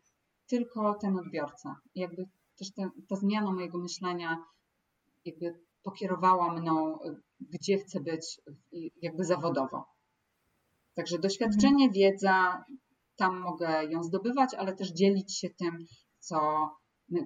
tylko 0.48 0.94
ten 1.02 1.20
odbiorca. 1.20 1.76
Jakby 1.96 2.26
też 2.60 2.74
ta, 2.74 2.84
ta 3.10 3.16
zmiana 3.16 3.52
mojego 3.52 3.78
myślenia 3.78 4.38
jakby 5.26 5.60
pokierowała 5.84 6.54
mną, 6.54 7.00
gdzie 7.40 7.78
chcę 7.78 8.00
być 8.00 8.42
jakby 9.02 9.24
zawodowo. 9.24 9.86
Także 10.96 11.20
doświadczenie, 11.20 11.92
wiedza, 11.92 12.64
tam 13.16 13.40
mogę 13.40 13.86
ją 13.86 14.04
zdobywać, 14.04 14.54
ale 14.54 14.76
też 14.76 14.92
dzielić 14.92 15.40
się 15.40 15.50
tym, 15.50 15.86
co, 16.20 16.70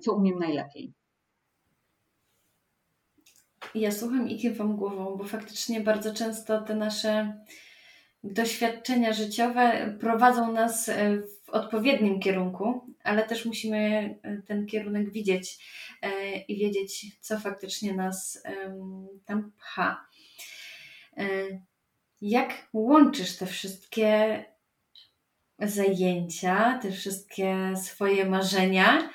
co 0.01 0.13
umiem 0.13 0.39
najlepiej. 0.39 0.93
Ja 3.79 3.91
słucham 3.91 4.29
i 4.29 4.37
kiwam 4.37 4.75
głową, 4.75 5.17
bo 5.17 5.23
faktycznie 5.23 5.81
bardzo 5.81 6.13
często 6.13 6.61
te 6.61 6.75
nasze 6.75 7.33
doświadczenia 8.23 9.13
życiowe 9.13 9.95
prowadzą 9.99 10.51
nas 10.51 10.89
e, 10.89 11.17
w 11.45 11.49
odpowiednim 11.49 12.19
kierunku, 12.19 12.95
ale 13.03 13.23
też 13.23 13.45
musimy 13.45 13.77
e, 14.23 14.37
ten 14.41 14.65
kierunek 14.65 15.11
widzieć 15.11 15.57
e, 16.01 16.37
i 16.37 16.57
wiedzieć, 16.57 17.05
co 17.19 17.39
faktycznie 17.39 17.93
nas 17.93 18.43
tam 19.25 19.51
pcha. 19.51 20.07
Jak 22.21 22.67
łączysz 22.73 23.37
te 23.37 23.45
wszystkie 23.45 24.45
zajęcia, 25.59 26.79
te 26.81 26.91
wszystkie 26.91 27.73
swoje 27.83 28.25
marzenia 28.25 29.09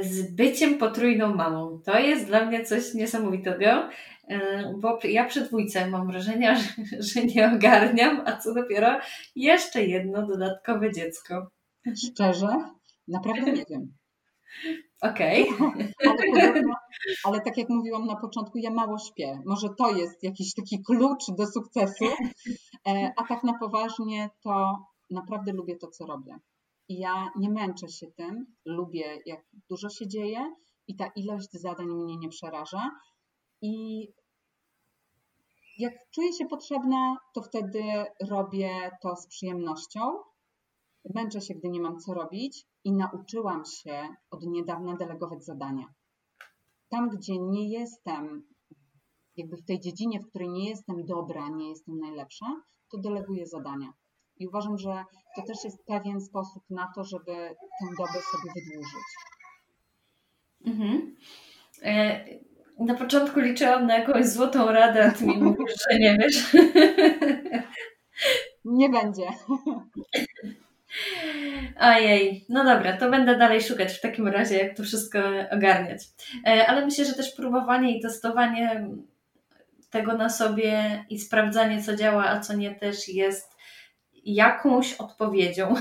z 0.00 0.34
byciem 0.34 0.78
potrójną 0.78 1.34
mamą? 1.34 1.80
To 1.84 1.98
jest 1.98 2.26
dla 2.26 2.46
mnie 2.46 2.64
coś 2.64 2.94
niesamowitego. 2.94 3.88
E, 4.28 4.72
bo 4.78 4.98
ja 5.04 5.24
przy 5.24 5.40
dwójce 5.40 5.90
mam 5.90 6.06
wrażenie, 6.06 6.56
że, 6.60 7.02
że 7.02 7.24
nie 7.24 7.52
ogarniam, 7.54 8.22
a 8.26 8.36
co 8.36 8.54
dopiero 8.54 8.98
jeszcze 9.36 9.84
jedno 9.84 10.26
dodatkowe 10.26 10.92
dziecko. 10.92 11.50
Szczerze? 11.96 12.48
Naprawdę 13.08 13.52
nie 13.52 13.64
wiem. 13.70 13.92
Okej. 15.10 15.48
Okay. 15.48 15.92
Ale, 16.34 16.62
ale, 17.24 17.40
tak 17.40 17.56
jak 17.56 17.68
mówiłam 17.68 18.06
na 18.06 18.16
początku, 18.16 18.58
ja 18.58 18.70
mało 18.70 18.98
śpię. 18.98 19.42
Może 19.46 19.68
to 19.78 19.96
jest 19.96 20.22
jakiś 20.22 20.54
taki 20.54 20.82
klucz 20.82 21.24
do 21.38 21.46
sukcesu, 21.46 22.04
e, 22.88 23.10
a 23.16 23.24
tak 23.24 23.44
na 23.44 23.58
poważnie 23.58 24.30
to 24.42 24.78
naprawdę 25.10 25.52
lubię 25.52 25.76
to, 25.76 25.88
co 25.88 26.06
robię. 26.06 26.38
I 26.92 26.98
ja 26.98 27.30
nie 27.36 27.50
męczę 27.50 27.88
się 27.88 28.06
tym, 28.06 28.46
lubię 28.64 29.18
jak 29.26 29.40
dużo 29.70 29.88
się 29.88 30.08
dzieje 30.08 30.54
i 30.88 30.96
ta 30.96 31.06
ilość 31.06 31.52
zadań 31.52 31.86
mnie 31.86 32.16
nie 32.16 32.28
przeraża. 32.28 32.90
I 33.62 34.06
jak 35.78 35.92
czuję 36.10 36.32
się 36.32 36.46
potrzebna, 36.46 37.16
to 37.34 37.42
wtedy 37.42 37.82
robię 38.30 38.90
to 39.02 39.16
z 39.16 39.26
przyjemnością. 39.26 40.00
Męczę 41.14 41.40
się, 41.40 41.54
gdy 41.54 41.68
nie 41.68 41.80
mam 41.80 41.98
co 41.98 42.14
robić 42.14 42.66
i 42.84 42.92
nauczyłam 42.92 43.64
się 43.64 44.08
od 44.30 44.42
niedawna 44.42 44.96
delegować 44.96 45.44
zadania. 45.44 45.84
Tam, 46.88 47.08
gdzie 47.08 47.38
nie 47.38 47.68
jestem, 47.68 48.42
jakby 49.36 49.56
w 49.56 49.64
tej 49.64 49.80
dziedzinie, 49.80 50.20
w 50.20 50.28
której 50.28 50.48
nie 50.48 50.68
jestem 50.68 51.04
dobra, 51.04 51.48
nie 51.48 51.68
jestem 51.68 51.98
najlepsza, 51.98 52.46
to 52.90 52.98
deleguję 52.98 53.46
zadania. 53.46 53.92
I 54.42 54.48
uważam, 54.48 54.78
że 54.78 55.04
to 55.36 55.42
też 55.42 55.64
jest 55.64 55.86
pewien 55.86 56.20
sposób 56.20 56.62
na 56.70 56.92
to, 56.94 57.04
żeby 57.04 57.32
tę 57.80 57.86
dobę 57.98 58.12
sobie 58.12 58.52
wydłużyć. 58.54 59.08
Mhm. 60.66 61.16
E, 61.84 62.24
na 62.78 62.94
początku 62.94 63.40
liczyłam 63.40 63.86
na 63.86 63.98
jakąś 63.98 64.26
złotą 64.26 64.72
radę, 64.72 65.06
a 65.06 65.10
ty 65.10 65.26
mi 65.26 65.38
mówisz, 65.38 65.74
że 65.90 65.98
nie 65.98 66.18
wiesz. 66.18 66.52
Nie 68.64 68.88
będzie. 68.88 69.22
Ojej, 71.80 72.44
no 72.48 72.64
dobra, 72.64 72.96
to 72.96 73.10
będę 73.10 73.38
dalej 73.38 73.62
szukać 73.62 73.92
w 73.92 74.00
takim 74.00 74.28
razie, 74.28 74.58
jak 74.58 74.76
to 74.76 74.82
wszystko 74.82 75.18
ogarniać. 75.50 76.02
E, 76.46 76.66
ale 76.66 76.84
myślę, 76.84 77.04
że 77.04 77.14
też 77.14 77.34
próbowanie 77.34 77.98
i 77.98 78.02
testowanie 78.02 78.88
tego 79.90 80.16
na 80.16 80.28
sobie 80.28 81.04
i 81.10 81.18
sprawdzanie, 81.18 81.82
co 81.82 81.96
działa, 81.96 82.24
a 82.24 82.40
co 82.40 82.54
nie, 82.54 82.74
też 82.74 83.08
jest 83.08 83.51
jakąś 84.24 84.94
odpowiedzią. 84.94 85.74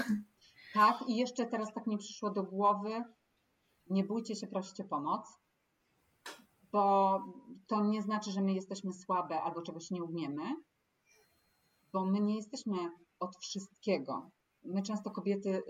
Tak, 0.73 1.03
i 1.07 1.15
jeszcze 1.15 1.45
teraz 1.45 1.73
tak 1.73 1.87
mi 1.87 1.97
przyszło 1.97 2.29
do 2.29 2.43
głowy, 2.43 3.03
nie 3.89 4.03
bójcie 4.03 4.35
się 4.35 4.47
prosić 4.47 4.79
o 4.79 4.83
pomoc, 4.83 5.39
bo 6.71 7.19
to 7.67 7.81
nie 7.85 8.01
znaczy, 8.01 8.31
że 8.31 8.41
my 8.41 8.53
jesteśmy 8.53 8.93
słabe 8.93 9.41
albo 9.41 9.61
czegoś 9.61 9.91
nie 9.91 10.03
umiemy, 10.03 10.43
bo 11.93 12.05
my 12.05 12.19
nie 12.19 12.35
jesteśmy 12.35 12.77
od 13.19 13.37
wszystkiego. 13.37 14.29
My 14.63 14.81
często 14.81 15.11
kobiety 15.11 15.63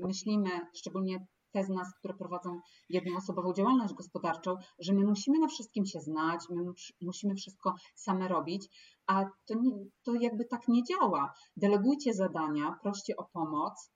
myślimy, 0.00 0.50
szczególnie 0.74 1.26
te 1.52 1.64
z 1.64 1.68
nas, 1.68 1.94
które 1.98 2.14
prowadzą 2.14 2.60
jednoosobową 2.88 3.52
działalność 3.52 3.94
gospodarczą, 3.94 4.56
że 4.78 4.92
my 4.92 5.04
musimy 5.04 5.38
na 5.38 5.48
wszystkim 5.48 5.86
się 5.86 6.00
znać, 6.00 6.40
my 6.50 6.62
musimy 7.00 7.34
wszystko 7.34 7.74
same 7.94 8.28
robić, 8.28 8.68
a 9.06 9.24
to, 9.46 9.54
nie, 9.54 9.70
to 10.02 10.14
jakby 10.14 10.44
tak 10.44 10.68
nie 10.68 10.82
działa. 10.84 11.34
Delegujcie 11.56 12.14
zadania, 12.14 12.78
proście 12.82 13.16
o 13.16 13.24
pomoc 13.32 13.90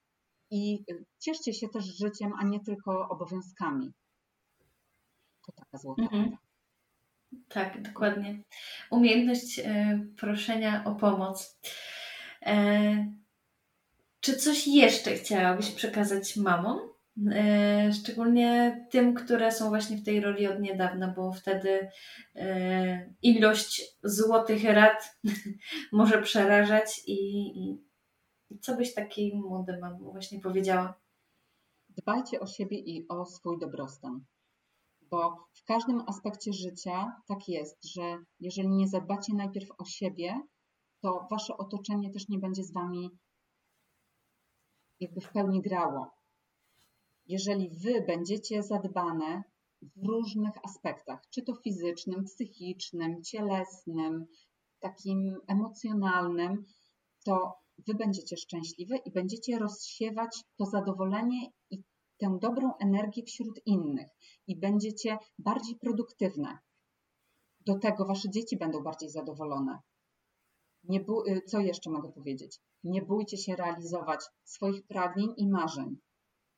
i 0.50 0.84
cieszcie 1.18 1.54
się 1.54 1.68
też 1.68 1.84
życiem, 1.84 2.32
a 2.40 2.44
nie 2.44 2.60
tylko 2.60 3.08
obowiązkami. 3.08 3.92
To 5.46 5.52
taka 5.52 5.78
złota 5.78 6.02
mhm. 6.02 6.36
Tak, 7.48 7.82
dokładnie. 7.82 8.42
Umiejętność 8.90 9.58
e, 9.58 10.00
proszenia 10.16 10.84
o 10.84 10.94
pomoc. 10.94 11.58
E, 12.42 13.16
czy 14.20 14.36
coś 14.36 14.66
jeszcze 14.66 15.14
chciałabyś 15.14 15.70
przekazać 15.70 16.36
mamom? 16.36 16.95
E, 17.32 17.92
szczególnie 17.92 18.86
tym, 18.90 19.14
które 19.14 19.52
są 19.52 19.68
właśnie 19.68 19.96
w 19.96 20.04
tej 20.04 20.20
roli 20.20 20.46
od 20.46 20.60
niedawna, 20.60 21.14
bo 21.16 21.32
wtedy 21.32 21.88
e, 22.34 23.14
ilość 23.22 23.96
złotych 24.02 24.64
rad 24.64 25.18
może 25.92 26.22
przerażać 26.22 27.02
i, 27.06 27.48
i 28.50 28.58
co 28.58 28.76
byś 28.76 28.94
takiej 28.94 29.34
młodej 29.34 29.80
mam 29.80 29.98
właśnie 29.98 30.40
powiedziała? 30.40 31.00
Dbajcie 31.88 32.40
o 32.40 32.46
siebie 32.46 32.78
i 32.78 33.08
o 33.08 33.26
swój 33.26 33.58
dobrostan, 33.58 34.24
bo 35.00 35.48
w 35.52 35.64
każdym 35.64 36.02
aspekcie 36.06 36.52
życia 36.52 37.12
tak 37.28 37.48
jest, 37.48 37.84
że 37.84 38.02
jeżeli 38.40 38.68
nie 38.68 38.88
zadbacie 38.88 39.34
najpierw 39.34 39.68
o 39.78 39.84
siebie, 39.84 40.40
to 41.02 41.26
wasze 41.30 41.56
otoczenie 41.56 42.12
też 42.12 42.28
nie 42.28 42.38
będzie 42.38 42.64
z 42.64 42.72
wami 42.72 43.10
jakby 45.00 45.20
w 45.20 45.32
pełni 45.32 45.62
grało 45.62 46.15
jeżeli 47.26 47.70
wy 47.70 48.04
będziecie 48.06 48.62
zadbane 48.62 49.42
w 49.82 50.06
różnych 50.06 50.54
aspektach, 50.64 51.20
czy 51.30 51.42
to 51.42 51.54
fizycznym, 51.54 52.24
psychicznym, 52.24 53.22
cielesnym, 53.22 54.26
takim 54.80 55.36
emocjonalnym, 55.46 56.64
to 57.24 57.54
wy 57.86 57.94
będziecie 57.94 58.36
szczęśliwe 58.36 58.96
i 58.96 59.12
będziecie 59.12 59.58
rozsiewać 59.58 60.44
to 60.58 60.64
zadowolenie 60.64 61.50
i 61.70 61.82
tę 62.18 62.38
dobrą 62.40 62.72
energię 62.80 63.22
wśród 63.22 63.60
innych 63.66 64.08
i 64.46 64.60
będziecie 64.60 65.18
bardziej 65.38 65.76
produktywne. 65.76 66.58
Do 67.66 67.78
tego 67.78 68.04
wasze 68.04 68.30
dzieci 68.30 68.56
będą 68.56 68.82
bardziej 68.82 69.10
zadowolone. 69.10 69.78
Nie 70.84 71.04
co 71.46 71.60
jeszcze 71.60 71.90
mogę 71.90 72.12
powiedzieć? 72.12 72.60
Nie 72.84 73.02
bójcie 73.02 73.36
się 73.36 73.56
realizować 73.56 74.20
swoich 74.44 74.86
pragnień 74.86 75.28
i 75.36 75.48
marzeń 75.48 75.96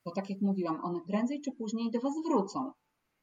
bo 0.08 0.14
tak 0.14 0.30
jak 0.30 0.40
mówiłam, 0.40 0.84
one 0.84 1.00
prędzej 1.00 1.40
czy 1.40 1.52
później 1.52 1.90
do 1.90 2.00
Was 2.00 2.12
wrócą 2.26 2.72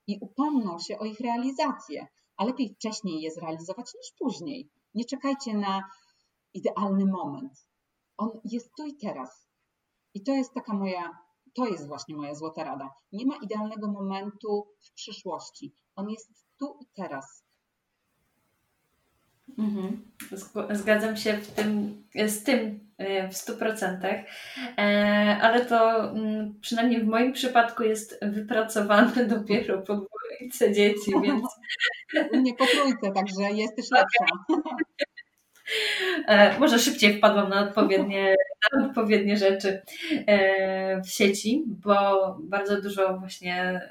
i 0.07 0.17
upomną 0.21 0.79
się 0.79 0.99
o 0.99 1.05
ich 1.05 1.19
realizację, 1.19 2.07
a 2.38 2.45
lepiej 2.45 2.75
wcześniej 2.75 3.21
je 3.21 3.31
zrealizować 3.31 3.86
niż 3.86 4.13
później. 4.19 4.69
Nie 4.93 5.05
czekajcie 5.05 5.53
na 5.57 5.83
idealny 6.53 7.05
moment. 7.05 7.67
On 8.17 8.29
jest 8.43 8.71
tu 8.77 8.86
i 8.86 8.97
teraz. 8.97 9.47
I 10.13 10.23
to 10.23 10.31
jest 10.31 10.53
taka 10.53 10.73
moja, 10.73 11.17
to 11.55 11.67
jest 11.67 11.88
właśnie 11.88 12.15
moja 12.15 12.36
złota 12.36 12.63
rada. 12.63 12.89
Nie 13.11 13.25
ma 13.25 13.36
idealnego 13.36 13.91
momentu 13.91 14.67
w 14.81 14.93
przyszłości. 14.93 15.75
On 15.95 16.09
jest 16.09 16.31
tu 16.59 16.77
i 16.81 16.86
teraz. 16.95 17.44
Mhm. 19.57 20.01
Zgadzam 20.71 21.17
się 21.17 21.33
w 21.33 21.51
tym, 21.51 22.03
z 22.27 22.43
tym 22.43 22.79
e, 22.97 23.27
w 23.27 23.37
stu 23.37 23.57
procentach, 23.57 24.15
e, 24.77 24.81
ale 25.41 25.65
to 25.65 26.09
mm, 26.11 26.55
przynajmniej 26.61 27.01
w 27.01 27.07
moim 27.07 27.33
przypadku 27.33 27.83
jest 27.83 28.19
wypracowane 28.25 29.25
dopiero 29.35 29.81
po 29.81 29.95
dwójce 29.95 30.73
dzieci, 30.73 31.11
więc... 31.23 31.45
Nie 32.33 32.53
po 32.53 32.65
trójce, 32.65 33.11
także 33.15 33.51
jesteś 33.53 33.91
lepsza. 33.91 34.25
E, 36.27 36.59
może 36.59 36.79
szybciej 36.79 37.17
wpadłam 37.17 37.49
na 37.49 37.61
odpowiednie, 37.61 38.35
na 38.73 38.85
odpowiednie 38.85 39.37
rzeczy 39.37 39.81
w 41.05 41.09
sieci, 41.09 41.63
bo 41.67 42.37
bardzo 42.39 42.81
dużo 42.81 43.17
właśnie 43.17 43.81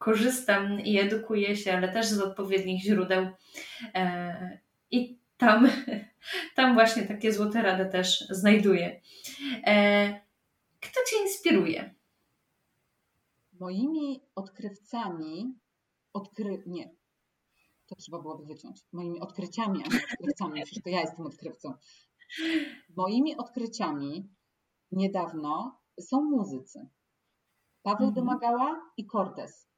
korzystam 0.00 0.80
i 0.80 0.98
edukuję 0.98 1.56
się, 1.56 1.72
ale 1.72 1.92
też 1.92 2.06
z 2.06 2.20
odpowiednich 2.20 2.82
źródeł. 2.82 3.26
E, 3.94 4.58
I 4.90 5.18
tam, 5.36 5.68
tam 6.56 6.74
właśnie 6.74 7.02
takie 7.02 7.32
złote 7.32 7.62
rady 7.62 7.90
też 7.92 8.20
znajduję. 8.30 9.00
E, 9.66 10.20
kto 10.80 11.00
Cię 11.10 11.22
inspiruje? 11.22 11.94
Moimi 13.60 14.22
odkrywcami, 14.34 15.54
odkry... 16.12 16.62
nie, 16.66 16.90
to 17.86 17.94
trzeba 17.96 18.18
byłoby 18.18 18.46
wyciąć. 18.46 18.84
Moimi 18.92 19.20
odkryciami, 19.20 19.82
a 19.84 19.88
nie 19.88 20.00
odkrywcami, 20.12 20.62
przecież 20.64 20.82
to 20.82 20.90
ja 20.90 21.00
jestem 21.00 21.26
odkrywcą. 21.26 21.74
Moimi 22.96 23.36
odkryciami 23.36 24.28
niedawno 24.92 25.80
są 26.00 26.22
muzycy. 26.22 26.88
Paweł 27.82 28.08
mhm. 28.08 28.14
Domagała 28.14 28.92
i 28.96 29.06
Cortez. 29.06 29.69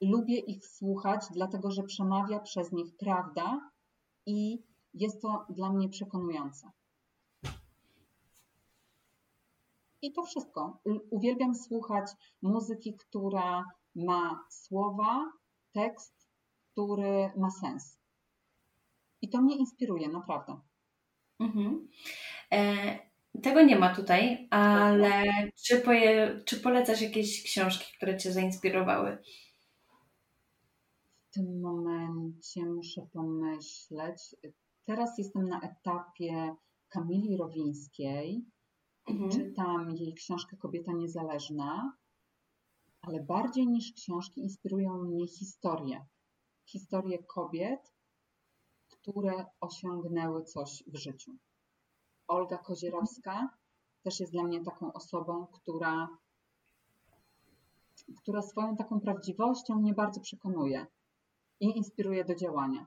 Lubię 0.00 0.38
ich 0.38 0.66
słuchać, 0.66 1.20
dlatego 1.32 1.70
że 1.70 1.82
przemawia 1.82 2.40
przez 2.40 2.72
nich 2.72 2.96
prawda 2.96 3.70
i 4.26 4.62
jest 4.94 5.22
to 5.22 5.46
dla 5.50 5.72
mnie 5.72 5.88
przekonujące. 5.88 6.70
I 10.02 10.12
to 10.12 10.22
wszystko. 10.22 10.80
Uwielbiam 11.10 11.54
słuchać 11.54 12.06
muzyki, 12.42 12.96
która 12.96 13.64
ma 13.94 14.44
słowa, 14.50 15.32
tekst, 15.72 16.28
który 16.72 17.30
ma 17.36 17.50
sens. 17.50 17.98
I 19.22 19.28
to 19.28 19.42
mnie 19.42 19.56
inspiruje, 19.56 20.08
naprawdę. 20.08 20.60
Mhm. 21.40 21.88
E, 22.52 22.98
tego 23.42 23.62
nie 23.62 23.78
ma 23.78 23.94
tutaj, 23.94 24.48
ale 24.50 25.24
czy, 25.64 25.80
poje, 25.80 26.40
czy 26.46 26.60
polecasz 26.60 27.02
jakieś 27.02 27.42
książki, 27.42 27.96
które 27.96 28.18
Cię 28.18 28.32
zainspirowały? 28.32 29.18
W 31.30 31.32
tym 31.32 31.60
momencie 31.60 32.66
muszę 32.66 33.06
pomyśleć. 33.12 34.36
Teraz 34.84 35.18
jestem 35.18 35.48
na 35.48 35.60
etapie 35.60 36.54
Kamili 36.88 37.36
Rowińskiej. 37.36 38.44
Mhm. 39.06 39.30
Czytam 39.30 39.90
jej 39.90 40.14
książkę 40.14 40.56
Kobieta 40.56 40.92
Niezależna, 40.92 41.96
ale 43.02 43.22
bardziej 43.22 43.66
niż 43.66 43.92
książki 43.92 44.40
inspirują 44.40 44.98
mnie 44.98 45.28
historie. 45.28 46.06
Historie 46.66 47.18
kobiet, 47.22 47.92
które 48.88 49.46
osiągnęły 49.60 50.44
coś 50.44 50.84
w 50.86 50.96
życiu. 50.96 51.36
Olga 52.28 52.58
Kozierowska 52.58 53.48
też 54.02 54.20
jest 54.20 54.32
dla 54.32 54.42
mnie 54.42 54.64
taką 54.64 54.92
osobą, 54.92 55.46
która, 55.46 56.08
która 58.16 58.42
swoją 58.42 58.76
taką 58.76 59.00
prawdziwością 59.00 59.76
mnie 59.76 59.94
bardzo 59.94 60.20
przekonuje 60.20 60.86
i 61.60 61.76
inspiruje 61.76 62.24
do 62.24 62.34
działania. 62.34 62.86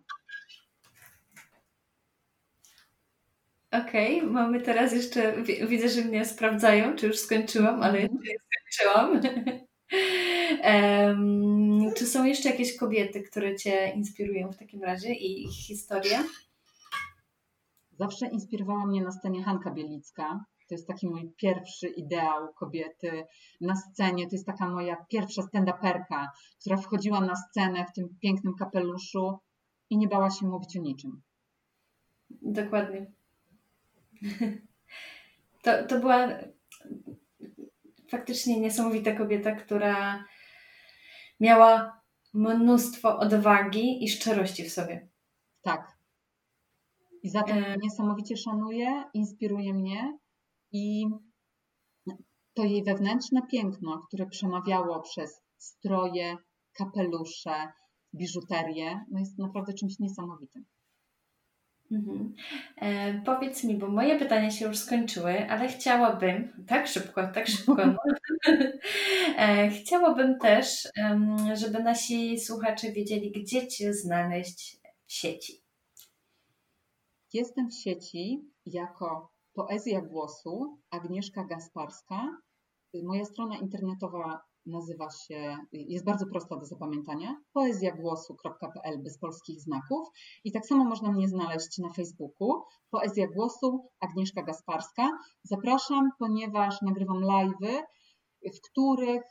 Okej, 3.72 4.18
okay, 4.18 4.32
mamy 4.32 4.62
teraz 4.62 4.94
jeszcze, 4.94 5.44
widzę, 5.44 5.90
że 5.90 6.02
mnie 6.02 6.26
sprawdzają, 6.26 6.96
czy 6.96 7.08
już 7.08 7.20
skończyłam, 7.20 7.84
ale 7.84 8.02
jeszcze 8.02 8.18
nie 8.18 8.36
skończyłam. 8.40 9.22
um, 10.64 11.94
czy 11.96 12.06
są 12.06 12.26
jeszcze 12.26 12.50
jakieś 12.50 12.78
kobiety, 12.78 13.22
które 13.22 13.56
Cię 13.56 13.94
inspirują 13.96 14.52
w 14.52 14.58
takim 14.58 14.84
razie 14.84 15.14
i 15.14 15.44
ich 15.44 15.54
historia? 15.54 16.24
Zawsze 17.92 18.28
inspirowała 18.28 18.86
mnie 18.86 19.04
na 19.04 19.12
scenie 19.12 19.44
Hanka 19.44 19.72
Bielicka. 19.72 20.46
To 20.74 20.78
jest 20.78 20.88
taki 20.88 21.08
mój 21.08 21.34
pierwszy 21.38 21.88
ideał 21.88 22.54
kobiety 22.54 23.26
na 23.62 23.76
scenie. 23.76 24.28
To 24.28 24.36
jest 24.36 24.46
taka 24.46 24.70
moja 24.70 25.06
pierwsza 25.10 25.42
stand-uperka, 25.42 26.28
która 26.60 26.78
wchodziła 26.78 27.22
na 27.22 27.36
scenę 27.36 27.86
w 27.86 27.94
tym 27.94 28.18
pięknym 28.22 28.54
kapeluszu 28.56 29.40
i 29.90 29.98
nie 29.98 30.08
bała 30.08 30.32
się 30.32 30.46
mówić 30.46 30.78
o 30.78 30.82
niczym. 30.82 31.22
Dokładnie. 32.42 33.12
To, 35.62 35.88
to 35.88 36.00
była 36.00 36.28
faktycznie 38.10 38.60
niesamowita 38.60 39.12
kobieta, 39.12 39.56
która 39.56 40.24
miała 41.40 42.02
mnóstwo 42.34 43.20
odwagi 43.20 44.04
i 44.04 44.10
szczerości 44.10 44.64
w 44.64 44.74
sobie. 44.74 45.08
Tak. 45.62 45.98
I 47.24 47.30
za 47.30 47.44
to 47.44 47.54
e... 47.54 47.78
niesamowicie 47.82 48.38
szanuję, 48.38 49.04
inspiruje 49.14 49.74
mnie 49.74 50.18
i 50.74 51.06
to 52.54 52.64
jej 52.64 52.84
wewnętrzne 52.84 53.42
piękno, 53.52 54.02
które 54.08 54.26
przemawiało 54.26 55.02
przez 55.02 55.42
stroje, 55.58 56.38
kapelusze, 56.74 57.72
biżuterię, 58.16 59.06
no 59.12 59.20
jest 59.20 59.40
naprawdę 59.40 59.74
czymś 59.74 60.00
niesamowitym. 60.00 60.66
Mhm. 61.92 62.34
E, 62.78 63.22
powiedz 63.26 63.64
mi, 63.64 63.78
bo 63.78 63.88
moje 63.88 64.20
pytania 64.20 64.52
się 64.52 64.66
już 64.66 64.78
skończyły, 64.78 65.50
ale 65.50 65.68
chciałabym, 65.68 66.66
tak 66.68 66.88
szybko, 66.88 67.28
tak 67.28 67.48
szybko, 67.48 67.86
no. 67.86 67.98
e, 69.38 69.70
chciałabym 69.70 70.40
też, 70.40 70.88
żeby 71.54 71.84
nasi 71.84 72.40
słuchacze 72.40 72.92
wiedzieli, 72.92 73.32
gdzie 73.32 73.68
Cię 73.68 73.94
znaleźć 73.94 74.78
w 75.06 75.14
sieci. 75.14 75.64
Jestem 77.34 77.70
w 77.70 77.74
sieci 77.74 78.42
jako 78.66 79.33
Poezja 79.56 80.02
Głosu 80.02 80.78
Agnieszka 80.92 81.44
Gasparska. 81.44 82.38
Moja 83.04 83.26
strona 83.26 83.58
internetowa 83.58 84.42
nazywa 84.66 85.08
się, 85.10 85.58
jest 85.72 86.06
bardzo 86.06 86.26
prosta 86.26 86.58
do 86.58 86.66
zapamiętania, 86.66 87.36
poezjagłosu.pl 87.54 89.04
bez 89.04 89.20
polskich 89.20 89.62
znaków 89.62 90.08
i 90.44 90.52
tak 90.52 90.66
samo 90.66 90.84
można 90.84 91.12
mnie 91.12 91.28
znaleźć 91.28 91.78
na 91.78 91.90
Facebooku, 91.94 92.64
Poezja 92.92 93.28
Głosu 93.28 93.90
Agnieszka 94.00 94.44
Gasparska. 94.44 95.10
Zapraszam, 95.44 96.10
ponieważ 96.20 96.82
nagrywam 96.82 97.22
live'y, 97.22 97.82
w 98.46 98.70
których 98.72 99.24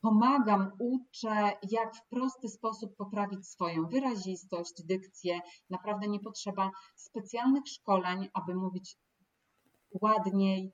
pomagam, 0.00 0.72
uczę, 0.78 1.52
jak 1.70 1.96
w 1.96 2.08
prosty 2.08 2.48
sposób 2.48 2.96
poprawić 2.96 3.48
swoją 3.48 3.86
wyrazistość, 3.86 4.82
dykcję. 4.84 5.40
Naprawdę 5.70 6.08
nie 6.08 6.20
potrzeba 6.20 6.70
specjalnych 6.96 7.68
szkoleń, 7.68 8.28
aby 8.34 8.54
mówić 8.54 8.96
ładniej, 10.02 10.72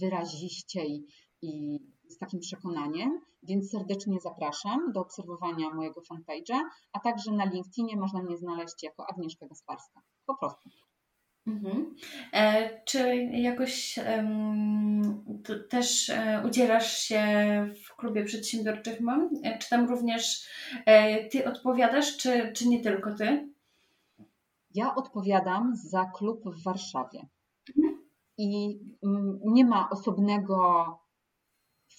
wyraziściej 0.00 1.06
i 1.42 1.78
z 2.08 2.18
takim 2.18 2.40
przekonaniem, 2.40 3.20
więc 3.42 3.70
serdecznie 3.70 4.20
zapraszam 4.20 4.92
do 4.92 5.00
obserwowania 5.00 5.70
mojego 5.70 6.00
fanpage'a, 6.00 6.60
a 6.92 7.00
także 7.00 7.32
na 7.32 7.44
LinkedInie 7.44 7.96
można 7.96 8.22
mnie 8.22 8.36
znaleźć 8.36 8.82
jako 8.82 9.06
Agnieszka 9.06 9.46
Gasparska. 9.46 10.00
Po 10.26 10.36
prostu. 10.36 10.70
Mhm. 11.46 11.94
E, 12.32 12.70
czy 12.84 13.16
jakoś 13.24 13.98
też 15.68 16.10
e, 16.10 16.42
udzielasz 16.46 16.98
się 16.98 17.22
w 17.84 17.96
klubie 17.96 18.24
przedsiębiorczych 18.24 19.00
mam? 19.00 19.30
E, 19.42 19.58
czy 19.58 19.70
tam 19.70 19.88
również 19.88 20.48
ty 21.30 21.48
odpowiadasz, 21.48 22.16
czy, 22.16 22.52
czy 22.52 22.68
nie 22.68 22.80
tylko 22.80 23.14
ty? 23.14 23.48
Ja 24.74 24.94
odpowiadam 24.94 25.76
za 25.76 26.04
klub 26.04 26.42
w 26.44 26.62
Warszawie. 26.62 27.26
Mhm. 27.76 28.04
I 28.38 28.80
mm, 29.02 29.40
nie 29.44 29.64
ma 29.64 29.90
osobnego 29.90 30.84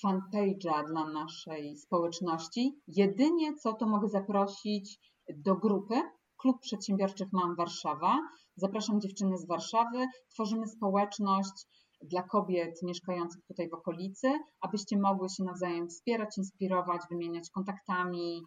fanpage'a 0.03 0.87
dla 0.87 1.05
naszej 1.05 1.77
społeczności. 1.77 2.79
Jedynie 2.87 3.55
co 3.55 3.73
to 3.73 3.85
mogę 3.87 4.09
zaprosić 4.09 4.99
do 5.29 5.55
grupy 5.55 5.95
Klub 6.37 6.61
Przedsiębiorczych 6.61 7.27
Mam 7.31 7.55
Warszawa. 7.55 8.17
Zapraszam 8.57 9.01
dziewczyny 9.01 9.37
z 9.37 9.47
Warszawy. 9.47 10.05
Tworzymy 10.33 10.67
społeczność 10.67 11.67
dla 12.01 12.23
kobiet 12.23 12.83
mieszkających 12.83 13.45
tutaj 13.47 13.69
w 13.69 13.73
okolicy, 13.73 14.27
abyście 14.61 14.97
mogły 14.97 15.29
się 15.29 15.43
nawzajem 15.43 15.87
wspierać, 15.87 16.37
inspirować, 16.37 17.01
wymieniać 17.09 17.49
kontaktami, 17.49 18.41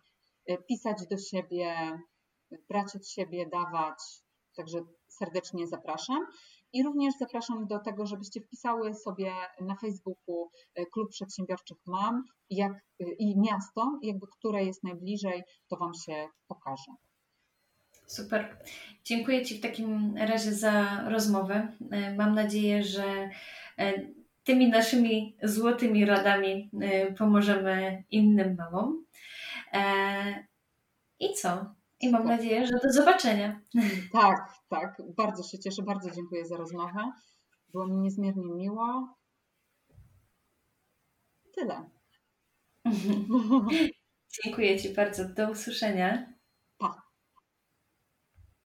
y, 0.50 0.58
pisać 0.68 1.06
do 1.10 1.18
siebie, 1.18 1.98
brać 2.68 2.96
od 2.96 3.08
siebie, 3.08 3.48
dawać. 3.52 3.98
Także 4.56 4.78
serdecznie 5.08 5.66
zapraszam. 5.66 6.26
I 6.72 6.82
również 6.82 7.14
zapraszam 7.20 7.66
do 7.66 7.78
tego, 7.78 8.06
żebyście 8.06 8.40
wpisały 8.40 8.94
sobie 8.94 9.32
na 9.60 9.76
Facebooku 9.76 10.50
y, 10.78 10.86
Klub 10.92 11.08
Przedsiębiorczych 11.10 11.78
Mam 11.86 12.24
jak, 12.50 12.72
y, 12.72 13.04
i 13.18 13.40
miasto, 13.40 13.98
jakby 14.02 14.26
które 14.38 14.64
jest 14.64 14.84
najbliżej, 14.84 15.42
to 15.68 15.76
Wam 15.76 15.94
się 15.94 16.28
pokaże. 16.48 16.92
Super. 18.08 18.56
Dziękuję 19.04 19.44
Ci 19.44 19.58
w 19.58 19.60
takim 19.60 20.16
razie 20.16 20.52
za 20.52 21.04
rozmowę. 21.08 21.72
E, 21.90 22.14
mam 22.14 22.34
nadzieję, 22.34 22.82
że 22.82 23.30
e, 23.78 23.92
tymi 24.44 24.68
naszymi 24.68 25.36
złotymi 25.42 26.04
radami 26.04 26.70
e, 26.80 27.12
pomożemy 27.12 28.04
innym 28.10 28.56
mamom. 28.56 29.04
I 31.20 31.34
co? 31.34 31.74
I 32.00 32.10
mam 32.10 32.26
nadzieję, 32.26 32.66
że 32.66 32.72
do 32.72 32.92
zobaczenia. 32.92 33.60
Tak, 34.12 34.54
tak. 34.68 35.02
Bardzo 35.16 35.42
się 35.42 35.58
cieszę. 35.58 35.82
Bardzo 35.82 36.10
dziękuję 36.10 36.46
za 36.46 36.56
rozmowę. 36.56 37.12
Było 37.72 37.86
mi 37.86 37.96
niezmiernie 37.96 38.44
miło. 38.44 39.14
Tyle. 41.54 41.90
Dziękuję 44.44 44.78
Ci 44.78 44.88
bardzo. 44.88 45.24
Do 45.24 45.50
usłyszenia. 45.50 46.37